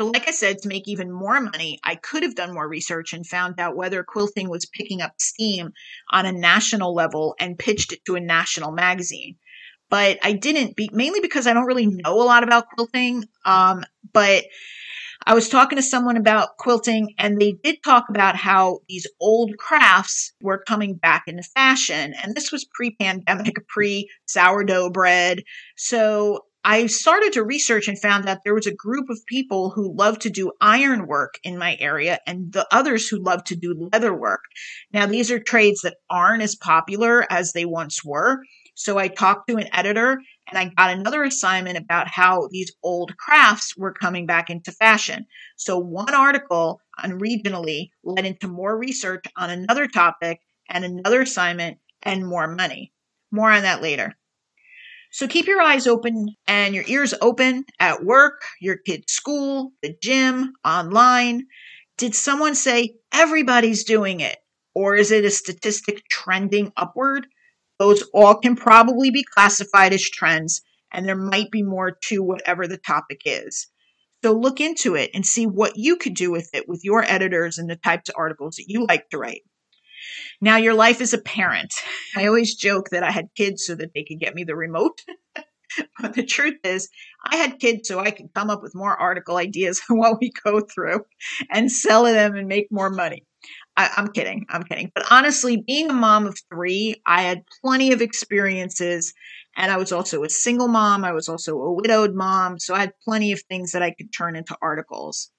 So, 0.00 0.06
like 0.08 0.28
I 0.28 0.32
said, 0.32 0.58
to 0.58 0.68
make 0.68 0.88
even 0.88 1.10
more 1.10 1.40
money, 1.40 1.78
I 1.82 1.94
could 1.94 2.22
have 2.22 2.34
done 2.34 2.52
more 2.52 2.68
research 2.68 3.12
and 3.12 3.26
found 3.26 3.58
out 3.58 3.76
whether 3.76 4.02
quilting 4.02 4.48
was 4.48 4.66
picking 4.66 5.00
up 5.00 5.12
steam 5.18 5.70
on 6.10 6.26
a 6.26 6.32
national 6.32 6.94
level 6.94 7.34
and 7.40 7.58
pitched 7.58 7.92
it 7.92 8.04
to 8.06 8.16
a 8.16 8.20
national 8.20 8.72
magazine. 8.72 9.36
But 9.88 10.18
I 10.22 10.32
didn't, 10.32 10.76
be, 10.76 10.90
mainly 10.92 11.20
because 11.20 11.46
I 11.46 11.54
don't 11.54 11.66
really 11.66 11.86
know 11.86 12.20
a 12.20 12.24
lot 12.24 12.42
about 12.42 12.68
quilting. 12.68 13.24
Um, 13.44 13.84
but 14.12 14.44
I 15.28 15.34
was 15.34 15.48
talking 15.48 15.76
to 15.76 15.82
someone 15.82 16.16
about 16.16 16.56
quilting, 16.56 17.12
and 17.18 17.40
they 17.40 17.56
did 17.64 17.82
talk 17.82 18.04
about 18.08 18.36
how 18.36 18.78
these 18.88 19.08
old 19.20 19.56
crafts 19.58 20.32
were 20.40 20.62
coming 20.66 20.94
back 20.94 21.24
into 21.26 21.42
fashion. 21.42 22.14
And 22.22 22.36
this 22.36 22.52
was 22.52 22.64
pre 22.64 22.94
pandemic, 22.94 23.56
pre 23.68 24.08
sourdough 24.26 24.90
bread. 24.90 25.42
So 25.76 26.44
I 26.62 26.86
started 26.86 27.32
to 27.32 27.44
research 27.44 27.88
and 27.88 27.98
found 27.98 28.24
that 28.24 28.40
there 28.44 28.54
was 28.54 28.66
a 28.66 28.74
group 28.74 29.10
of 29.10 29.24
people 29.26 29.70
who 29.70 29.96
love 29.96 30.20
to 30.20 30.30
do 30.30 30.52
iron 30.60 31.08
work 31.08 31.38
in 31.42 31.58
my 31.58 31.76
area 31.80 32.20
and 32.26 32.52
the 32.52 32.66
others 32.72 33.08
who 33.08 33.22
love 33.22 33.42
to 33.44 33.56
do 33.56 33.88
leather 33.92 34.14
work. 34.14 34.42
Now, 34.92 35.06
these 35.06 35.30
are 35.30 35.38
trades 35.38 35.82
that 35.82 35.96
aren't 36.08 36.42
as 36.42 36.54
popular 36.54 37.24
as 37.30 37.52
they 37.52 37.64
once 37.64 38.04
were. 38.04 38.38
So 38.74 38.98
I 38.98 39.08
talked 39.08 39.48
to 39.48 39.56
an 39.56 39.68
editor 39.72 40.20
and 40.48 40.58
I 40.58 40.72
got 40.76 40.90
another 40.90 41.24
assignment 41.24 41.76
about 41.78 42.08
how 42.08 42.48
these 42.50 42.72
old 42.82 43.16
crafts 43.16 43.76
were 43.76 43.92
coming 43.92 44.26
back 44.26 44.50
into 44.50 44.72
fashion. 44.72 45.26
So, 45.56 45.78
one 45.78 46.14
article 46.14 46.80
on 47.02 47.18
regionally 47.20 47.90
led 48.04 48.26
into 48.26 48.48
more 48.48 48.76
research 48.78 49.24
on 49.36 49.50
another 49.50 49.86
topic 49.88 50.40
and 50.68 50.84
another 50.84 51.22
assignment 51.22 51.78
and 52.02 52.26
more 52.26 52.48
money. 52.48 52.92
More 53.30 53.50
on 53.50 53.62
that 53.62 53.82
later. 53.82 54.16
So 55.10 55.26
keep 55.26 55.46
your 55.46 55.60
eyes 55.60 55.86
open 55.86 56.36
and 56.46 56.74
your 56.74 56.84
ears 56.86 57.14
open 57.20 57.64
at 57.80 58.04
work, 58.04 58.42
your 58.60 58.76
kid's 58.76 59.12
school, 59.12 59.72
the 59.82 59.96
gym, 60.02 60.52
online. 60.64 61.46
Did 61.96 62.14
someone 62.14 62.54
say 62.54 62.96
everybody's 63.12 63.84
doing 63.84 64.20
it? 64.20 64.36
Or 64.74 64.94
is 64.94 65.10
it 65.10 65.24
a 65.24 65.30
statistic 65.30 66.02
trending 66.10 66.72
upward? 66.76 67.26
Those 67.78 68.02
all 68.14 68.36
can 68.36 68.56
probably 68.56 69.10
be 69.10 69.24
classified 69.24 69.92
as 69.92 70.02
trends, 70.02 70.62
and 70.92 71.06
there 71.06 71.16
might 71.16 71.50
be 71.50 71.62
more 71.62 71.96
to 72.04 72.22
whatever 72.22 72.66
the 72.66 72.78
topic 72.78 73.22
is. 73.24 73.68
So 74.24 74.32
look 74.32 74.60
into 74.60 74.94
it 74.94 75.10
and 75.14 75.26
see 75.26 75.46
what 75.46 75.76
you 75.76 75.96
could 75.96 76.14
do 76.14 76.30
with 76.30 76.48
it 76.54 76.68
with 76.68 76.84
your 76.84 77.04
editors 77.04 77.58
and 77.58 77.68
the 77.68 77.76
types 77.76 78.08
of 78.08 78.14
articles 78.16 78.56
that 78.56 78.64
you 78.66 78.86
like 78.86 79.08
to 79.10 79.18
write. 79.18 79.42
Now, 80.40 80.56
your 80.56 80.74
life 80.74 81.00
as 81.00 81.14
a 81.14 81.18
parent. 81.18 81.72
I 82.16 82.26
always 82.26 82.54
joke 82.54 82.90
that 82.90 83.02
I 83.02 83.10
had 83.10 83.28
kids 83.36 83.64
so 83.66 83.74
that 83.74 83.92
they 83.94 84.04
could 84.04 84.18
get 84.18 84.34
me 84.34 84.44
the 84.44 84.56
remote. 84.56 85.02
but 86.00 86.14
the 86.14 86.24
truth 86.24 86.58
is, 86.64 86.88
I 87.24 87.36
had 87.36 87.58
kids 87.58 87.88
so 87.88 88.00
I 88.00 88.10
could 88.10 88.34
come 88.34 88.50
up 88.50 88.62
with 88.62 88.74
more 88.74 88.96
article 88.96 89.36
ideas 89.36 89.80
while 89.88 90.18
we 90.20 90.32
go 90.44 90.60
through 90.60 91.04
and 91.50 91.70
sell 91.70 92.04
them 92.04 92.36
and 92.36 92.48
make 92.48 92.68
more 92.70 92.90
money. 92.90 93.24
I, 93.76 93.90
am 93.96 94.08
kidding. 94.08 94.46
I'm 94.48 94.62
kidding. 94.62 94.90
But 94.94 95.04
honestly, 95.10 95.62
being 95.66 95.90
a 95.90 95.94
mom 95.94 96.26
of 96.26 96.38
three, 96.50 97.02
I 97.06 97.22
had 97.22 97.44
plenty 97.62 97.92
of 97.92 98.00
experiences. 98.00 99.12
And 99.56 99.70
I 99.70 99.76
was 99.76 99.92
also 99.92 100.24
a 100.24 100.30
single 100.30 100.68
mom. 100.68 101.04
I 101.04 101.12
was 101.12 101.28
also 101.28 101.58
a 101.60 101.72
widowed 101.72 102.14
mom. 102.14 102.58
So 102.58 102.74
I 102.74 102.80
had 102.80 102.92
plenty 103.04 103.32
of 103.32 103.40
things 103.42 103.72
that 103.72 103.82
I 103.82 103.90
could 103.90 104.12
turn 104.12 104.36
into 104.36 104.56
articles. 104.62 105.30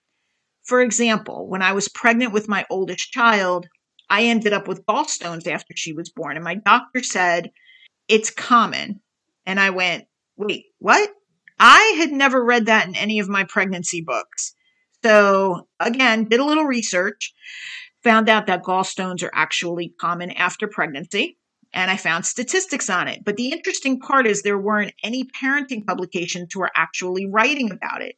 For 0.64 0.82
example, 0.82 1.48
when 1.48 1.62
I 1.62 1.74
was 1.74 1.88
pregnant 1.88 2.34
with 2.34 2.50
my 2.50 2.66
oldest 2.70 3.12
child, 3.12 3.68
I 4.10 4.24
ended 4.24 4.54
up 4.54 4.68
with 4.68 4.86
gallstones 4.86 5.48
after 5.48 5.74
she 5.76 5.94
was 5.94 6.10
born. 6.10 6.36
And 6.36 6.44
my 6.44 6.56
doctor 6.56 7.04
said, 7.04 7.52
it's 8.08 8.30
common. 8.30 9.02
And 9.46 9.60
I 9.60 9.70
went, 9.72 10.06
wait, 10.36 10.66
what? 10.80 11.10
I 11.60 11.96
had 11.98 12.12
never 12.12 12.44
read 12.44 12.68
that 12.68 12.88
in 12.88 12.96
any 12.96 13.20
of 13.20 13.30
my 13.30 13.44
pregnancy 13.46 14.02
books. 14.02 14.54
So 15.04 15.68
again, 15.80 16.26
did 16.26 16.40
a 16.40 16.46
little 16.46 16.66
research, 16.66 17.34
found 18.08 18.30
out 18.30 18.48
that 18.48 18.64
gallstones 18.64 19.22
are 19.22 19.32
actually 19.34 19.94
common 20.00 20.32
after 20.32 20.66
pregnancy. 20.66 21.38
And 21.74 21.92
I 21.92 21.98
found 21.98 22.26
statistics 22.26 22.90
on 22.90 23.10
it. 23.10 23.26
But 23.26 23.36
the 23.36 23.52
interesting 23.52 24.00
part 24.00 24.26
is 24.26 24.42
there 24.42 24.58
weren't 24.58 24.94
any 25.04 25.26
parenting 25.26 25.86
publications 25.86 26.54
who 26.54 26.62
were 26.62 26.72
actually 26.74 27.28
writing 27.30 27.70
about 27.70 28.02
it. 28.02 28.16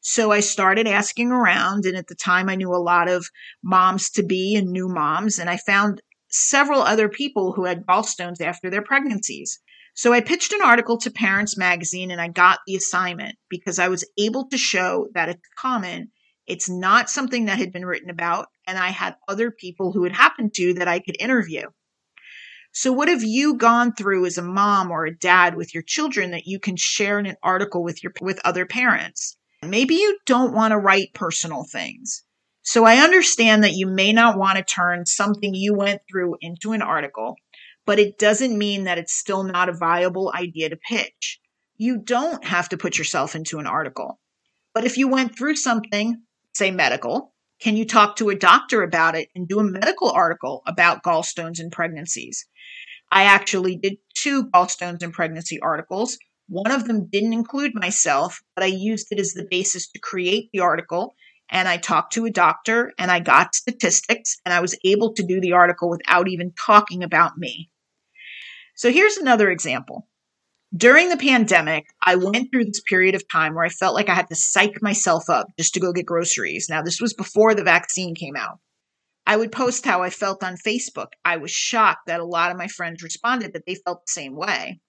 So 0.00 0.30
I 0.30 0.40
started 0.40 0.86
asking 0.86 1.30
around. 1.30 1.86
And 1.86 1.96
at 1.96 2.06
the 2.08 2.14
time, 2.14 2.50
I 2.50 2.54
knew 2.54 2.74
a 2.74 2.76
lot 2.76 3.08
of 3.08 3.26
moms 3.64 4.10
to 4.10 4.22
be 4.22 4.56
and 4.56 4.68
new 4.68 4.88
moms. 4.88 5.38
And 5.38 5.48
I 5.48 5.56
found 5.56 6.02
several 6.28 6.82
other 6.82 7.08
people 7.08 7.54
who 7.54 7.64
had 7.64 7.86
gallstones 7.86 8.42
after 8.42 8.68
their 8.68 8.82
pregnancies. 8.82 9.58
So 9.94 10.12
I 10.12 10.20
pitched 10.20 10.52
an 10.52 10.62
article 10.62 10.98
to 10.98 11.10
Parents 11.10 11.56
Magazine 11.56 12.10
and 12.10 12.20
I 12.20 12.28
got 12.28 12.58
the 12.66 12.76
assignment 12.76 13.36
because 13.48 13.78
I 13.78 13.88
was 13.88 14.04
able 14.18 14.48
to 14.48 14.58
show 14.58 15.08
that 15.14 15.30
it's 15.30 15.48
common. 15.58 16.10
It's 16.46 16.68
not 16.68 17.08
something 17.08 17.46
that 17.46 17.58
had 17.58 17.72
been 17.72 17.86
written 17.86 18.10
about. 18.10 18.48
And 18.70 18.78
I 18.78 18.90
had 18.90 19.16
other 19.26 19.50
people 19.50 19.90
who 19.90 20.04
it 20.04 20.12
happened 20.12 20.54
to 20.54 20.74
that 20.74 20.86
I 20.86 21.00
could 21.00 21.16
interview. 21.18 21.62
So, 22.70 22.92
what 22.92 23.08
have 23.08 23.24
you 23.24 23.56
gone 23.56 23.94
through 23.94 24.26
as 24.26 24.38
a 24.38 24.42
mom 24.42 24.92
or 24.92 25.06
a 25.06 25.16
dad 25.16 25.56
with 25.56 25.74
your 25.74 25.82
children 25.82 26.30
that 26.30 26.46
you 26.46 26.60
can 26.60 26.76
share 26.76 27.18
in 27.18 27.26
an 27.26 27.34
article 27.42 27.82
with 27.82 28.00
your 28.04 28.12
with 28.20 28.38
other 28.44 28.66
parents? 28.66 29.36
Maybe 29.64 29.96
you 29.96 30.20
don't 30.24 30.54
want 30.54 30.70
to 30.70 30.78
write 30.78 31.14
personal 31.14 31.64
things. 31.64 32.22
So 32.62 32.84
I 32.84 32.98
understand 32.98 33.64
that 33.64 33.72
you 33.72 33.88
may 33.88 34.12
not 34.12 34.38
want 34.38 34.56
to 34.58 34.62
turn 34.62 35.04
something 35.04 35.52
you 35.52 35.74
went 35.74 36.02
through 36.08 36.36
into 36.40 36.70
an 36.70 36.80
article, 36.80 37.34
but 37.86 37.98
it 37.98 38.20
doesn't 38.20 38.56
mean 38.56 38.84
that 38.84 38.98
it's 38.98 39.18
still 39.18 39.42
not 39.42 39.68
a 39.68 39.76
viable 39.76 40.32
idea 40.32 40.68
to 40.68 40.76
pitch. 40.76 41.40
You 41.76 41.98
don't 41.98 42.44
have 42.44 42.68
to 42.68 42.76
put 42.76 42.98
yourself 42.98 43.34
into 43.34 43.58
an 43.58 43.66
article. 43.66 44.20
But 44.74 44.84
if 44.84 44.96
you 44.96 45.08
went 45.08 45.36
through 45.36 45.56
something, 45.56 46.22
say 46.54 46.70
medical, 46.70 47.34
can 47.60 47.76
you 47.76 47.84
talk 47.84 48.16
to 48.16 48.30
a 48.30 48.34
doctor 48.34 48.82
about 48.82 49.16
it 49.16 49.28
and 49.34 49.46
do 49.46 49.58
a 49.60 49.64
medical 49.64 50.10
article 50.10 50.62
about 50.66 51.02
gallstones 51.02 51.60
in 51.60 51.70
pregnancies? 51.70 52.46
I 53.12 53.24
actually 53.24 53.76
did 53.76 53.98
two 54.14 54.48
gallstones 54.50 55.02
in 55.02 55.12
pregnancy 55.12 55.60
articles 55.60 56.18
one 56.50 56.72
of 56.72 56.88
them 56.88 57.06
didn't 57.06 57.32
include 57.32 57.76
myself, 57.76 58.42
but 58.56 58.64
I 58.64 58.66
used 58.66 59.06
it 59.12 59.20
as 59.20 59.34
the 59.34 59.46
basis 59.48 59.88
to 59.92 60.00
create 60.00 60.50
the 60.52 60.58
article. 60.60 61.14
And 61.48 61.68
I 61.68 61.76
talked 61.76 62.12
to 62.14 62.26
a 62.26 62.30
doctor 62.30 62.92
and 62.98 63.08
I 63.08 63.20
got 63.20 63.54
statistics 63.54 64.36
and 64.44 64.52
I 64.52 64.60
was 64.60 64.76
able 64.84 65.14
to 65.14 65.22
do 65.22 65.40
the 65.40 65.52
article 65.52 65.88
without 65.88 66.26
even 66.26 66.52
talking 66.52 67.04
about 67.04 67.38
me. 67.38 67.70
So 68.74 68.90
here's 68.90 69.16
another 69.16 69.48
example. 69.48 70.08
During 70.76 71.08
the 71.08 71.16
pandemic, 71.16 71.86
I 72.00 72.14
went 72.14 72.50
through 72.50 72.66
this 72.66 72.80
period 72.80 73.14
of 73.14 73.28
time 73.28 73.54
where 73.54 73.64
I 73.64 73.70
felt 73.70 73.94
like 73.94 74.08
I 74.08 74.14
had 74.14 74.28
to 74.28 74.36
psych 74.36 74.80
myself 74.82 75.28
up 75.28 75.48
just 75.58 75.74
to 75.74 75.80
go 75.80 75.92
get 75.92 76.06
groceries. 76.06 76.68
Now, 76.70 76.80
this 76.82 77.00
was 77.00 77.12
before 77.12 77.54
the 77.54 77.64
vaccine 77.64 78.14
came 78.14 78.36
out. 78.36 78.58
I 79.26 79.36
would 79.36 79.52
post 79.52 79.84
how 79.84 80.02
I 80.02 80.10
felt 80.10 80.44
on 80.44 80.56
Facebook. 80.56 81.08
I 81.24 81.38
was 81.38 81.50
shocked 81.50 82.06
that 82.06 82.20
a 82.20 82.24
lot 82.24 82.50
of 82.50 82.56
my 82.56 82.68
friends 82.68 83.02
responded 83.02 83.52
that 83.52 83.66
they 83.66 83.74
felt 83.74 84.02
the 84.06 84.12
same 84.12 84.36
way 84.36 84.80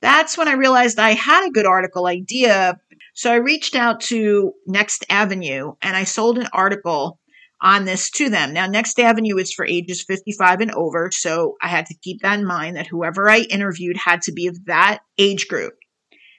that's 0.00 0.38
when 0.38 0.48
I 0.48 0.52
realized 0.52 0.98
I 0.98 1.12
had 1.12 1.46
a 1.46 1.50
good 1.50 1.66
article 1.66 2.06
idea. 2.06 2.78
So 3.14 3.30
I 3.30 3.36
reached 3.36 3.74
out 3.74 4.00
to 4.02 4.52
Next 4.66 5.04
Avenue 5.10 5.74
and 5.82 5.96
I 5.96 6.04
sold 6.04 6.38
an 6.38 6.48
article 6.52 7.18
on 7.62 7.84
this 7.84 8.10
to 8.10 8.30
them. 8.30 8.52
Now, 8.52 8.66
Next 8.66 8.98
Avenue 8.98 9.36
is 9.36 9.52
for 9.52 9.66
ages 9.66 10.02
55 10.02 10.60
and 10.60 10.70
over. 10.72 11.10
So 11.12 11.56
I 11.62 11.68
had 11.68 11.86
to 11.86 11.94
keep 12.02 12.22
that 12.22 12.38
in 12.38 12.46
mind 12.46 12.76
that 12.76 12.86
whoever 12.86 13.28
I 13.28 13.40
interviewed 13.40 13.96
had 13.96 14.22
to 14.22 14.32
be 14.32 14.46
of 14.46 14.64
that 14.66 15.00
age 15.18 15.48
group. 15.48 15.74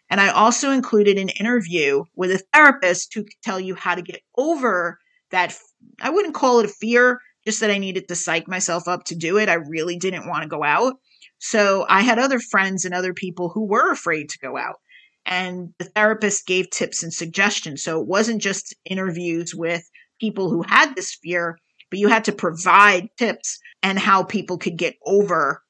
And 0.09 0.19
I 0.19 0.29
also 0.29 0.71
included 0.71 1.17
an 1.17 1.29
interview 1.29 2.03
with 2.15 2.31
a 2.31 2.43
therapist 2.53 3.13
who 3.13 3.23
could 3.23 3.41
tell 3.43 3.59
you 3.59 3.75
how 3.75 3.95
to 3.95 4.01
get 4.01 4.21
over 4.37 4.97
that. 5.31 5.57
I 6.01 6.09
wouldn't 6.09 6.35
call 6.35 6.59
it 6.59 6.65
a 6.65 6.69
fear, 6.69 7.19
just 7.45 7.61
that 7.61 7.71
I 7.71 7.77
needed 7.77 8.07
to 8.07 8.15
psych 8.15 8.47
myself 8.47 8.87
up 8.87 9.05
to 9.05 9.15
do 9.15 9.37
it. 9.37 9.47
I 9.47 9.53
really 9.53 9.97
didn't 9.97 10.27
want 10.27 10.43
to 10.43 10.49
go 10.49 10.63
out. 10.63 10.95
So 11.39 11.85
I 11.87 12.01
had 12.01 12.19
other 12.19 12.39
friends 12.39 12.83
and 12.83 12.93
other 12.93 13.13
people 13.13 13.49
who 13.49 13.65
were 13.65 13.91
afraid 13.91 14.29
to 14.29 14.39
go 14.39 14.57
out. 14.57 14.75
And 15.25 15.73
the 15.77 15.85
therapist 15.85 16.45
gave 16.45 16.69
tips 16.69 17.03
and 17.03 17.13
suggestions. 17.13 17.83
So 17.83 18.01
it 18.01 18.07
wasn't 18.07 18.41
just 18.41 18.75
interviews 18.85 19.55
with 19.55 19.89
people 20.21 20.49
who 20.49 20.61
had 20.61 20.95
this 20.95 21.15
fear, 21.15 21.57
but 21.89 21.99
you 21.99 22.07
had 22.07 22.23
to 22.25 22.31
provide 22.31 23.09
tips 23.17 23.59
and 23.83 23.99
how 23.99 24.23
people 24.23 24.57
could 24.57 24.77
get 24.77 24.95
over 25.05 25.61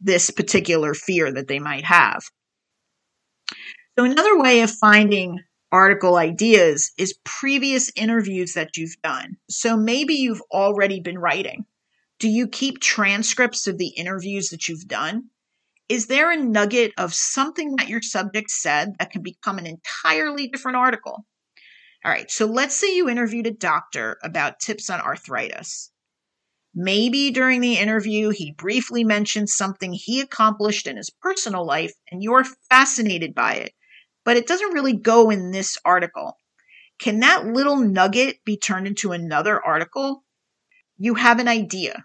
this 0.00 0.30
particular 0.30 0.92
fear 0.92 1.32
that 1.32 1.48
they 1.48 1.60
might 1.60 1.84
have. 1.84 2.22
So, 3.96 4.04
another 4.04 4.38
way 4.38 4.60
of 4.60 4.70
finding 4.70 5.38
article 5.70 6.16
ideas 6.16 6.92
is 6.98 7.18
previous 7.24 7.90
interviews 7.96 8.54
that 8.54 8.76
you've 8.76 9.00
done. 9.02 9.36
So, 9.48 9.76
maybe 9.76 10.14
you've 10.14 10.42
already 10.52 11.00
been 11.00 11.18
writing. 11.18 11.64
Do 12.18 12.28
you 12.28 12.48
keep 12.48 12.80
transcripts 12.80 13.66
of 13.66 13.78
the 13.78 13.88
interviews 13.88 14.50
that 14.50 14.68
you've 14.68 14.88
done? 14.88 15.30
Is 15.88 16.06
there 16.06 16.32
a 16.32 16.36
nugget 16.36 16.92
of 16.98 17.14
something 17.14 17.76
that 17.76 17.88
your 17.88 18.02
subject 18.02 18.50
said 18.50 18.94
that 18.98 19.10
can 19.10 19.22
become 19.22 19.58
an 19.58 19.66
entirely 19.66 20.48
different 20.48 20.76
article? 20.76 21.24
All 22.04 22.10
right, 22.10 22.30
so 22.30 22.44
let's 22.44 22.76
say 22.76 22.94
you 22.94 23.08
interviewed 23.08 23.46
a 23.46 23.50
doctor 23.50 24.18
about 24.22 24.60
tips 24.60 24.90
on 24.90 25.00
arthritis. 25.00 25.90
Maybe 26.74 27.30
during 27.30 27.62
the 27.62 27.78
interview, 27.78 28.28
he 28.28 28.52
briefly 28.52 29.04
mentioned 29.04 29.48
something 29.48 29.92
he 29.92 30.20
accomplished 30.20 30.86
in 30.86 30.98
his 30.98 31.08
personal 31.08 31.64
life 31.64 31.94
and 32.10 32.22
you're 32.22 32.44
fascinated 32.68 33.34
by 33.34 33.54
it, 33.54 33.72
but 34.22 34.36
it 34.36 34.46
doesn't 34.46 34.74
really 34.74 34.92
go 34.92 35.30
in 35.30 35.50
this 35.50 35.78
article. 35.82 36.36
Can 36.98 37.20
that 37.20 37.46
little 37.46 37.76
nugget 37.76 38.44
be 38.44 38.58
turned 38.58 38.86
into 38.86 39.12
another 39.12 39.64
article? 39.64 40.24
You 40.98 41.14
have 41.14 41.38
an 41.38 41.48
idea. 41.48 42.04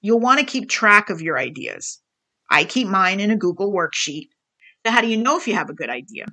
You'll 0.00 0.20
want 0.20 0.40
to 0.40 0.46
keep 0.46 0.68
track 0.68 1.08
of 1.08 1.22
your 1.22 1.38
ideas. 1.38 2.02
I 2.50 2.64
keep 2.64 2.86
mine 2.86 3.20
in 3.20 3.30
a 3.30 3.36
Google 3.36 3.72
worksheet. 3.72 4.28
So, 4.84 4.92
how 4.92 5.00
do 5.00 5.08
you 5.08 5.16
know 5.16 5.38
if 5.38 5.48
you 5.48 5.54
have 5.54 5.70
a 5.70 5.74
good 5.74 5.90
idea? 5.90 6.26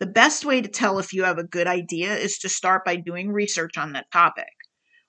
The 0.00 0.06
best 0.06 0.44
way 0.44 0.60
to 0.60 0.68
tell 0.68 0.98
if 0.98 1.12
you 1.12 1.24
have 1.24 1.38
a 1.38 1.44
good 1.44 1.66
idea 1.66 2.14
is 2.14 2.38
to 2.38 2.48
start 2.48 2.84
by 2.84 2.96
doing 2.96 3.30
research 3.30 3.78
on 3.78 3.92
that 3.92 4.10
topic. 4.10 4.52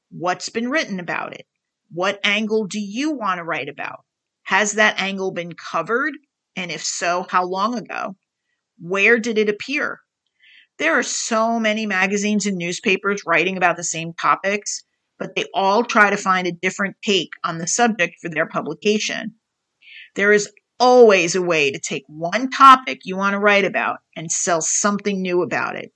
What's 0.09 0.49
been 0.49 0.69
written 0.69 0.99
about 0.99 1.33
it? 1.33 1.45
What 1.91 2.19
angle 2.23 2.65
do 2.67 2.79
you 2.79 3.11
want 3.11 3.39
to 3.39 3.43
write 3.43 3.69
about? 3.69 4.05
Has 4.43 4.73
that 4.73 4.99
angle 4.99 5.31
been 5.31 5.53
covered? 5.53 6.13
And 6.55 6.71
if 6.71 6.83
so, 6.83 7.25
how 7.29 7.45
long 7.45 7.75
ago? 7.77 8.15
Where 8.79 9.19
did 9.19 9.37
it 9.37 9.49
appear? 9.49 10.01
There 10.77 10.97
are 10.97 11.03
so 11.03 11.59
many 11.59 11.85
magazines 11.85 12.45
and 12.45 12.57
newspapers 12.57 13.23
writing 13.25 13.57
about 13.57 13.77
the 13.77 13.83
same 13.83 14.13
topics 14.13 14.83
but 15.17 15.35
they 15.35 15.45
all 15.53 15.83
try 15.83 16.09
to 16.09 16.17
find 16.17 16.47
a 16.47 16.51
different 16.51 16.95
take 17.03 17.31
on 17.43 17.57
the 17.57 17.67
subject 17.67 18.15
for 18.21 18.29
their 18.29 18.47
publication. 18.47 19.35
There 20.15 20.31
is 20.31 20.51
always 20.79 21.35
a 21.35 21.41
way 21.41 21.71
to 21.71 21.79
take 21.79 22.03
one 22.07 22.49
topic 22.49 23.01
you 23.03 23.15
want 23.15 23.33
to 23.33 23.39
write 23.39 23.65
about 23.65 23.99
and 24.15 24.31
sell 24.31 24.61
something 24.61 25.21
new 25.21 25.41
about 25.41 25.75
it. 25.75 25.91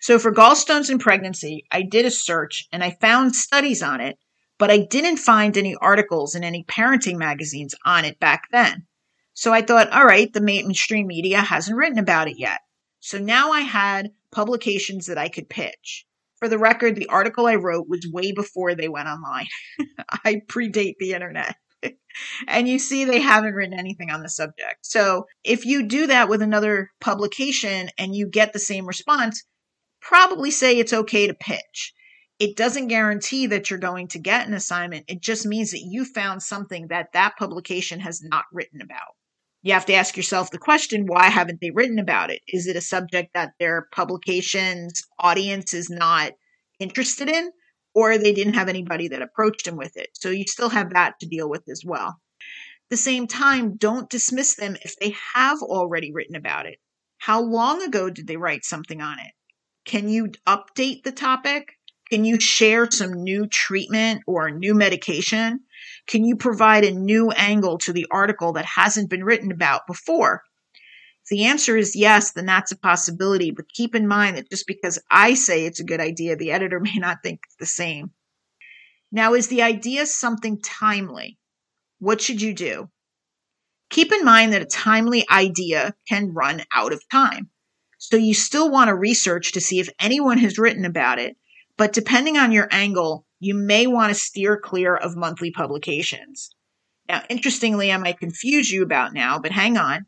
So 0.00 0.18
for 0.18 0.32
gallstones 0.32 0.90
and 0.90 1.00
pregnancy, 1.00 1.64
I 1.72 1.82
did 1.82 2.06
a 2.06 2.10
search 2.10 2.68
and 2.72 2.84
I 2.84 2.96
found 3.00 3.34
studies 3.34 3.82
on 3.82 4.00
it, 4.00 4.16
but 4.58 4.70
I 4.70 4.78
didn't 4.78 5.16
find 5.18 5.56
any 5.56 5.74
articles 5.76 6.34
in 6.34 6.44
any 6.44 6.64
parenting 6.64 7.16
magazines 7.16 7.74
on 7.84 8.04
it 8.04 8.20
back 8.20 8.44
then. 8.52 8.86
So 9.34 9.52
I 9.52 9.62
thought, 9.62 9.90
all 9.90 10.04
right, 10.04 10.32
the 10.32 10.40
mainstream 10.40 11.06
media 11.06 11.40
hasn't 11.40 11.76
written 11.76 11.98
about 11.98 12.28
it 12.28 12.38
yet. 12.38 12.60
So 13.00 13.18
now 13.18 13.52
I 13.52 13.60
had 13.60 14.12
publications 14.30 15.06
that 15.06 15.18
I 15.18 15.28
could 15.28 15.48
pitch. 15.48 16.06
For 16.38 16.48
the 16.48 16.58
record, 16.58 16.94
the 16.94 17.08
article 17.08 17.46
I 17.46 17.56
wrote 17.56 17.88
was 17.88 18.08
way 18.12 18.32
before 18.32 18.74
they 18.74 18.88
went 18.88 19.08
online. 19.08 19.46
I 20.24 20.42
predate 20.48 20.94
the 20.98 21.12
internet. 21.12 21.56
and 22.48 22.68
you 22.68 22.78
see 22.78 23.04
they 23.04 23.20
haven't 23.20 23.54
written 23.54 23.78
anything 23.78 24.10
on 24.10 24.22
the 24.22 24.28
subject. 24.28 24.78
So 24.82 25.26
if 25.44 25.64
you 25.64 25.86
do 25.86 26.06
that 26.08 26.28
with 26.28 26.42
another 26.42 26.90
publication 27.00 27.90
and 27.98 28.14
you 28.14 28.28
get 28.28 28.52
the 28.52 28.58
same 28.58 28.86
response, 28.86 29.44
probably 30.00 30.50
say 30.50 30.78
it's 30.78 30.92
okay 30.92 31.26
to 31.26 31.34
pitch. 31.34 31.92
It 32.38 32.56
doesn't 32.56 32.88
guarantee 32.88 33.46
that 33.48 33.68
you're 33.68 33.80
going 33.80 34.08
to 34.08 34.18
get 34.20 34.46
an 34.46 34.54
assignment. 34.54 35.06
It 35.08 35.20
just 35.20 35.44
means 35.44 35.72
that 35.72 35.82
you 35.84 36.04
found 36.04 36.42
something 36.42 36.86
that 36.88 37.12
that 37.12 37.36
publication 37.36 38.00
has 38.00 38.22
not 38.22 38.44
written 38.52 38.80
about. 38.80 39.14
You 39.62 39.72
have 39.72 39.86
to 39.86 39.94
ask 39.94 40.16
yourself 40.16 40.50
the 40.50 40.58
question 40.58 41.06
why 41.06 41.24
haven't 41.24 41.60
they 41.60 41.70
written 41.70 41.98
about 41.98 42.30
it? 42.30 42.40
Is 42.46 42.68
it 42.68 42.76
a 42.76 42.80
subject 42.80 43.34
that 43.34 43.54
their 43.58 43.88
publication's 43.92 45.02
audience 45.18 45.74
is 45.74 45.90
not 45.90 46.32
interested 46.78 47.28
in? 47.28 47.50
Or 47.98 48.16
they 48.16 48.32
didn't 48.32 48.54
have 48.54 48.68
anybody 48.68 49.08
that 49.08 49.22
approached 49.22 49.64
them 49.64 49.76
with 49.76 49.96
it. 49.96 50.10
So 50.12 50.30
you 50.30 50.44
still 50.46 50.68
have 50.68 50.90
that 50.90 51.14
to 51.18 51.26
deal 51.26 51.50
with 51.50 51.64
as 51.68 51.82
well. 51.84 52.20
At 52.86 52.90
the 52.90 52.96
same 52.96 53.26
time, 53.26 53.76
don't 53.76 54.08
dismiss 54.08 54.54
them 54.54 54.76
if 54.82 54.94
they 55.00 55.16
have 55.34 55.58
already 55.62 56.12
written 56.12 56.36
about 56.36 56.66
it. 56.66 56.78
How 57.18 57.40
long 57.40 57.82
ago 57.82 58.08
did 58.08 58.28
they 58.28 58.36
write 58.36 58.64
something 58.64 59.00
on 59.00 59.18
it? 59.18 59.32
Can 59.84 60.08
you 60.08 60.30
update 60.46 61.02
the 61.02 61.10
topic? 61.10 61.72
Can 62.08 62.24
you 62.24 62.38
share 62.38 62.88
some 62.88 63.24
new 63.24 63.48
treatment 63.48 64.22
or 64.28 64.52
new 64.52 64.76
medication? 64.76 65.60
Can 66.06 66.24
you 66.24 66.36
provide 66.36 66.84
a 66.84 66.92
new 66.92 67.32
angle 67.32 67.78
to 67.78 67.92
the 67.92 68.06
article 68.12 68.52
that 68.52 68.64
hasn't 68.64 69.10
been 69.10 69.24
written 69.24 69.50
about 69.50 69.88
before? 69.88 70.44
The 71.30 71.44
answer 71.44 71.76
is 71.76 71.94
yes, 71.94 72.32
then 72.32 72.46
that's 72.46 72.72
a 72.72 72.78
possibility. 72.78 73.50
But 73.50 73.68
keep 73.68 73.94
in 73.94 74.08
mind 74.08 74.36
that 74.36 74.50
just 74.50 74.66
because 74.66 74.98
I 75.10 75.34
say 75.34 75.64
it's 75.66 75.80
a 75.80 75.84
good 75.84 76.00
idea, 76.00 76.36
the 76.36 76.52
editor 76.52 76.80
may 76.82 76.96
not 76.96 77.22
think 77.22 77.40
the 77.58 77.66
same. 77.66 78.12
Now, 79.10 79.34
is 79.34 79.48
the 79.48 79.62
idea 79.62 80.06
something 80.06 80.60
timely? 80.60 81.38
What 81.98 82.20
should 82.20 82.42
you 82.42 82.54
do? 82.54 82.90
Keep 83.90 84.12
in 84.12 84.24
mind 84.24 84.52
that 84.52 84.62
a 84.62 84.66
timely 84.66 85.26
idea 85.30 85.94
can 86.08 86.34
run 86.34 86.62
out 86.74 86.92
of 86.92 87.02
time. 87.10 87.50
So 87.98 88.16
you 88.16 88.34
still 88.34 88.70
want 88.70 88.88
to 88.88 88.94
research 88.94 89.52
to 89.52 89.60
see 89.60 89.80
if 89.80 89.88
anyone 89.98 90.38
has 90.38 90.58
written 90.58 90.84
about 90.84 91.18
it. 91.18 91.36
But 91.76 91.92
depending 91.92 92.36
on 92.36 92.52
your 92.52 92.68
angle, 92.70 93.24
you 93.40 93.54
may 93.54 93.86
want 93.86 94.12
to 94.12 94.20
steer 94.20 94.58
clear 94.58 94.94
of 94.94 95.16
monthly 95.16 95.50
publications. 95.50 96.50
Now, 97.08 97.22
interestingly, 97.30 97.90
I 97.90 97.96
might 97.96 98.20
confuse 98.20 98.70
you 98.70 98.82
about 98.82 99.14
now, 99.14 99.38
but 99.38 99.52
hang 99.52 99.78
on. 99.78 100.06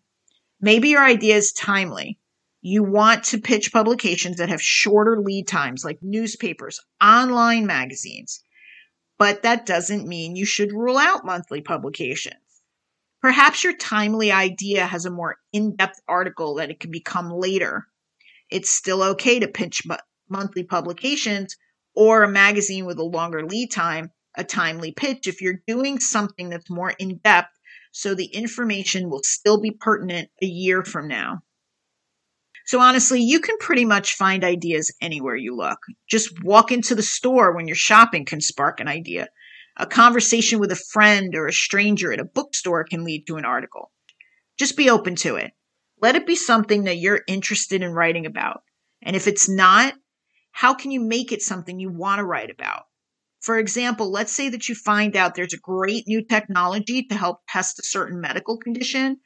Maybe 0.60 0.90
your 0.90 1.04
idea 1.04 1.36
is 1.36 1.52
timely. 1.52 2.18
You 2.60 2.82
want 2.82 3.24
to 3.24 3.40
pitch 3.40 3.72
publications 3.72 4.36
that 4.36 4.50
have 4.50 4.60
shorter 4.60 5.18
lead 5.20 5.48
times, 5.48 5.84
like 5.84 5.98
newspapers, 6.02 6.80
online 7.02 7.66
magazines. 7.66 8.42
But 9.18 9.42
that 9.42 9.64
doesn't 9.64 10.06
mean 10.06 10.36
you 10.36 10.44
should 10.44 10.72
rule 10.72 10.98
out 10.98 11.24
monthly 11.24 11.62
publications. 11.62 12.34
Perhaps 13.22 13.64
your 13.64 13.76
timely 13.76 14.32
idea 14.32 14.86
has 14.86 15.04
a 15.04 15.10
more 15.10 15.36
in 15.52 15.76
depth 15.76 16.00
article 16.08 16.54
that 16.54 16.70
it 16.70 16.80
can 16.80 16.90
become 16.90 17.30
later. 17.30 17.86
It's 18.50 18.70
still 18.70 19.02
okay 19.02 19.38
to 19.38 19.48
pitch 19.48 19.82
monthly 20.28 20.64
publications 20.64 21.56
or 21.94 22.22
a 22.22 22.28
magazine 22.28 22.86
with 22.86 22.98
a 22.98 23.04
longer 23.04 23.46
lead 23.46 23.70
time, 23.70 24.10
a 24.36 24.44
timely 24.44 24.92
pitch 24.92 25.26
if 25.26 25.40
you're 25.40 25.62
doing 25.66 25.98
something 25.98 26.48
that's 26.48 26.70
more 26.70 26.90
in 26.98 27.18
depth 27.18 27.59
so 27.90 28.14
the 28.14 28.26
information 28.26 29.10
will 29.10 29.22
still 29.24 29.60
be 29.60 29.70
pertinent 29.70 30.30
a 30.42 30.46
year 30.46 30.82
from 30.84 31.08
now. 31.08 31.42
So 32.66 32.78
honestly, 32.80 33.20
you 33.20 33.40
can 33.40 33.56
pretty 33.58 33.84
much 33.84 34.14
find 34.14 34.44
ideas 34.44 34.94
anywhere 35.00 35.34
you 35.34 35.56
look. 35.56 35.78
Just 36.08 36.42
walk 36.44 36.70
into 36.70 36.94
the 36.94 37.02
store 37.02 37.54
when 37.54 37.66
you're 37.66 37.74
shopping 37.74 38.24
can 38.24 38.40
spark 38.40 38.78
an 38.78 38.86
idea. 38.86 39.28
A 39.76 39.86
conversation 39.86 40.60
with 40.60 40.70
a 40.70 40.76
friend 40.76 41.34
or 41.34 41.46
a 41.46 41.52
stranger 41.52 42.12
at 42.12 42.20
a 42.20 42.24
bookstore 42.24 42.84
can 42.84 43.02
lead 43.02 43.26
to 43.26 43.36
an 43.36 43.44
article. 43.44 43.90
Just 44.58 44.76
be 44.76 44.90
open 44.90 45.16
to 45.16 45.36
it. 45.36 45.52
Let 46.00 46.16
it 46.16 46.26
be 46.26 46.36
something 46.36 46.84
that 46.84 46.98
you're 46.98 47.22
interested 47.26 47.82
in 47.82 47.92
writing 47.92 48.26
about. 48.26 48.62
And 49.02 49.16
if 49.16 49.26
it's 49.26 49.48
not, 49.48 49.94
how 50.52 50.74
can 50.74 50.90
you 50.90 51.00
make 51.00 51.32
it 51.32 51.42
something 51.42 51.80
you 51.80 51.90
want 51.90 52.18
to 52.18 52.24
write 52.24 52.50
about? 52.50 52.84
For 53.40 53.58
example, 53.58 54.10
let's 54.10 54.32
say 54.32 54.50
that 54.50 54.68
you 54.68 54.74
find 54.74 55.16
out 55.16 55.34
there's 55.34 55.54
a 55.54 55.58
great 55.58 56.06
new 56.06 56.22
technology 56.22 57.04
to 57.04 57.14
help 57.14 57.38
test 57.48 57.78
a 57.78 57.82
certain 57.82 58.20
medical 58.20 58.58
condition, 58.58 59.18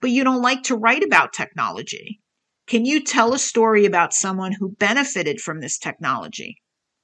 but 0.00 0.10
you 0.10 0.24
don't 0.24 0.42
like 0.42 0.64
to 0.64 0.76
write 0.76 1.02
about 1.02 1.32
technology. 1.32 2.20
Can 2.66 2.84
you 2.84 3.02
tell 3.02 3.32
a 3.32 3.38
story 3.38 3.86
about 3.86 4.12
someone 4.12 4.52
who 4.52 4.76
benefited 4.76 5.40
from 5.40 5.60
this 5.60 5.78
technology? 5.78 6.58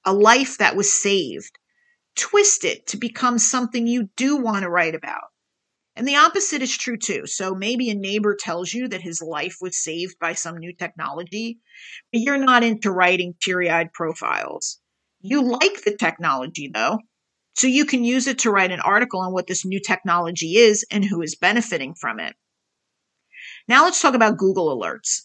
A 0.05 0.13
life 0.13 0.59
that 0.59 0.77
was 0.77 0.93
saved? 0.93 1.59
Twist 2.17 2.65
it 2.65 2.87
to 2.89 2.97
become 2.97 3.39
something 3.39 3.87
you 3.87 4.11
do 4.17 4.37
want 4.37 4.63
to 4.63 4.71
write 4.71 4.95
about. 4.95 5.29
And 5.97 6.07
the 6.07 6.17
opposite 6.17 6.63
is 6.63 6.77
true 6.77 6.97
too. 6.97 7.27
So 7.27 7.55
maybe 7.55 7.91
a 7.91 7.95
neighbor 7.95 8.37
tells 8.39 8.73
you 8.73 8.89
that 8.89 9.01
his 9.01 9.23
life 9.23 9.57
was 9.61 9.83
saved 9.83 10.19
by 10.21 10.35
some 10.35 10.59
new 10.59 10.73
technology, 10.73 11.61
but 12.13 12.21
you're 12.21 12.39
not 12.39 12.63
into 12.63 12.93
writing 12.93 13.35
teary 13.41 13.69
eyed 13.69 13.93
profiles. 13.93 14.81
You 15.21 15.43
like 15.43 15.83
the 15.85 15.97
technology 15.97 16.71
though, 16.73 16.99
so 17.55 17.67
you 17.67 17.85
can 17.85 18.05
use 18.05 18.27
it 18.27 18.39
to 18.41 18.51
write 18.51 18.71
an 18.71 18.81
article 18.81 19.21
on 19.21 19.33
what 19.33 19.47
this 19.47 19.65
new 19.65 19.81
technology 19.81 20.57
is 20.57 20.85
and 20.91 21.05
who 21.05 21.23
is 21.23 21.35
benefiting 21.35 21.95
from 21.95 22.21
it. 22.21 22.37
Now 23.67 23.85
let's 23.85 24.01
talk 24.01 24.15
about 24.15 24.39
Google 24.39 24.77
Alerts. 24.77 25.23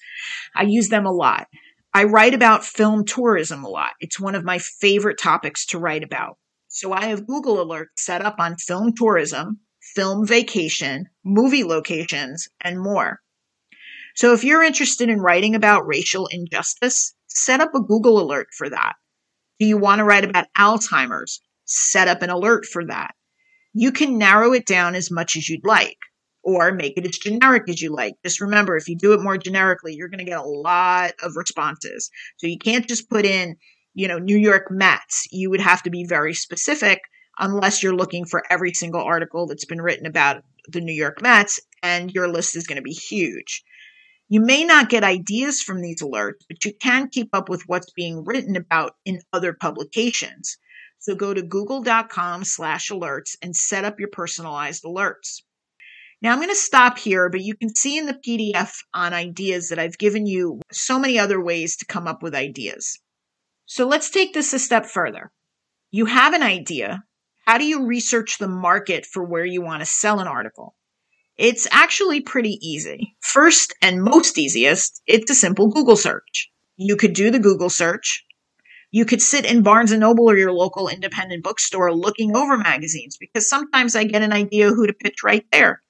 I 0.56 0.64
use 0.64 0.90
them 0.90 1.06
a 1.06 1.12
lot. 1.12 1.48
I 1.94 2.06
write 2.06 2.34
about 2.34 2.66
film 2.66 3.06
tourism 3.06 3.64
a 3.64 3.70
lot. 3.70 3.92
It's 4.00 4.20
one 4.20 4.36
of 4.36 4.44
my 4.44 4.58
favorite 4.58 5.20
topics 5.20 5.66
to 5.68 5.80
write 5.80 6.04
about. 6.04 6.38
So 6.68 6.92
I 6.92 7.06
have 7.06 7.28
Google 7.28 7.64
Alerts 7.64 7.98
set 7.98 8.26
up 8.26 8.36
on 8.40 8.58
film 8.58 8.94
tourism 8.96 9.60
film 9.96 10.26
vacation, 10.26 11.08
movie 11.24 11.64
locations, 11.64 12.48
and 12.62 12.80
more. 12.80 13.20
So 14.16 14.34
if 14.34 14.44
you're 14.44 14.64
interested 14.64 15.10
in 15.10 15.20
writing 15.20 15.56
about 15.56 15.88
racial 15.88 16.28
injustice, 16.28 17.14
set 17.28 17.60
up 17.60 17.76
a 17.76 17.82
Google 17.82 18.20
alert 18.20 18.48
for 18.58 18.70
that. 18.70 18.94
Do 19.60 19.66
you 19.66 19.78
want 19.78 20.00
to 20.00 20.06
write 20.06 20.24
about 20.24 20.48
Alzheimer's? 20.58 21.42
Set 21.66 22.08
up 22.08 22.22
an 22.22 22.30
alert 22.30 22.66
for 22.66 22.86
that. 22.86 23.12
You 23.74 23.92
can 23.92 24.18
narrow 24.18 24.54
it 24.54 24.66
down 24.66 24.96
as 24.96 25.10
much 25.10 25.36
as 25.36 25.50
you'd 25.50 25.66
like 25.66 25.98
or 26.44 26.72
make 26.72 26.98
it 26.98 27.08
as 27.08 27.18
generic 27.18 27.64
as 27.70 27.82
you 27.82 27.94
like. 27.96 28.16
Just 28.24 28.42
remember, 28.42 28.76
if 28.76 28.90
you 28.90 28.98
do 28.98 29.14
it 29.14 29.22
more 29.22 29.38
generically, 29.38 29.96
you're 29.96 30.10
going 30.10 30.20
to 30.20 30.26
get 30.26 30.40
a 30.40 30.44
lot 30.44 31.14
of 31.24 31.36
responses. 31.36 32.12
So 32.38 32.48
you 32.48 32.58
can't 32.58 32.88
just 32.88 33.10
put 33.10 33.26
in, 33.26 33.56
you 33.94 34.08
know, 34.08 34.20
New 34.20 34.38
York 34.38 34.68
Mets. 34.70 35.28
You 35.32 35.50
would 35.50 35.62
have 35.62 35.82
to 35.84 35.90
be 35.90 36.06
very 36.06 36.34
specific 36.34 37.00
unless 37.40 37.82
you're 37.82 37.96
looking 37.96 38.26
for 38.26 38.44
every 38.50 38.74
single 38.74 39.02
article 39.02 39.48
that's 39.48 39.66
been 39.66 39.82
written 39.82 40.06
about 40.06 40.44
the 40.68 40.82
New 40.82 40.94
York 40.94 41.22
Mets, 41.22 41.60
and 41.82 42.12
your 42.12 42.28
list 42.28 42.56
is 42.56 42.68
going 42.68 42.78
to 42.78 42.82
be 42.82 42.94
huge. 42.94 43.64
You 44.30 44.42
may 44.42 44.64
not 44.64 44.90
get 44.90 45.04
ideas 45.04 45.62
from 45.62 45.82
these 45.82 46.02
alerts, 46.02 46.46
but 46.48 46.64
you 46.66 46.74
can 46.74 47.10
keep 47.10 47.30
up 47.34 47.50
with 47.50 47.64
what's 47.68 47.92
being 47.92 48.24
written 48.24 48.56
about 48.56 48.96
in 49.06 49.22
other 49.32 49.54
publications. 49.54 50.58
So 51.00 51.16
go 51.16 51.34
to 51.34 51.42
google.com 51.44 52.46
slash 52.46 52.90
alerts 52.90 53.36
and 53.42 53.56
set 53.56 53.84
up 53.84 54.00
your 54.00 54.10
personalized 54.10 54.84
alerts. 54.84 55.42
Now 56.22 56.32
I'm 56.32 56.38
going 56.38 56.48
to 56.48 56.56
stop 56.56 56.98
here, 56.98 57.30
but 57.30 57.42
you 57.42 57.56
can 57.56 57.76
see 57.76 57.98
in 57.98 58.06
the 58.06 58.14
PDF 58.14 58.74
on 58.94 59.12
ideas 59.12 59.68
that 59.70 59.80
I've 59.80 59.98
given 59.98 60.26
you 60.26 60.62
so 60.72 60.98
many 60.98 61.20
other 61.20 61.44
ways 61.44 61.76
to 61.78 61.86
come 61.86 62.08
up 62.08 62.24
with 62.24 62.34
ideas. 62.34 63.00
So 63.66 63.86
let's 63.86 64.10
take 64.10 64.34
this 64.34 64.54
a 64.54 64.60
step 64.60 64.86
further. 64.86 65.32
You 65.92 66.06
have 66.06 66.34
an 66.34 66.42
idea, 66.42 67.04
how 67.46 67.58
do 67.58 67.66
you 67.66 67.86
research 67.86 68.38
the 68.38 68.48
market 68.48 69.06
for 69.06 69.22
where 69.24 69.46
you 69.46 69.62
want 69.62 69.82
to 69.82 69.86
sell 69.86 70.22
an 70.22 70.28
article? 70.28 70.76
It's 71.38 71.68
actually 71.72 72.22
pretty 72.22 72.60
easy. 72.62 73.16
First 73.22 73.74
and 73.82 74.04
most 74.04 74.38
easiest, 74.38 75.02
it's 75.08 75.32
a 75.32 75.36
simple 75.36 75.68
Google 75.68 75.96
search. 75.96 76.52
You 76.78 76.96
could 76.96 77.14
do 77.14 77.32
the 77.32 77.40
Google 77.40 77.72
search. 77.72 78.24
You 78.92 79.06
could 79.06 79.22
sit 79.22 79.44
in 79.44 79.64
Barnes 79.64 79.92
and 79.92 80.02
Noble 80.02 80.30
or 80.30 80.38
your 80.38 80.52
local 80.52 80.88
independent 80.88 81.44
bookstore 81.44 81.92
looking 81.92 82.36
over 82.36 82.58
magazines 82.58 83.18
because 83.18 83.50
sometimes 83.50 83.96
I 83.96 84.04
get 84.04 84.22
an 84.22 84.32
idea 84.32 84.70
who 84.70 84.86
to 84.86 84.94
pitch 84.94 85.24
right 85.24 85.46
there. 85.52 85.82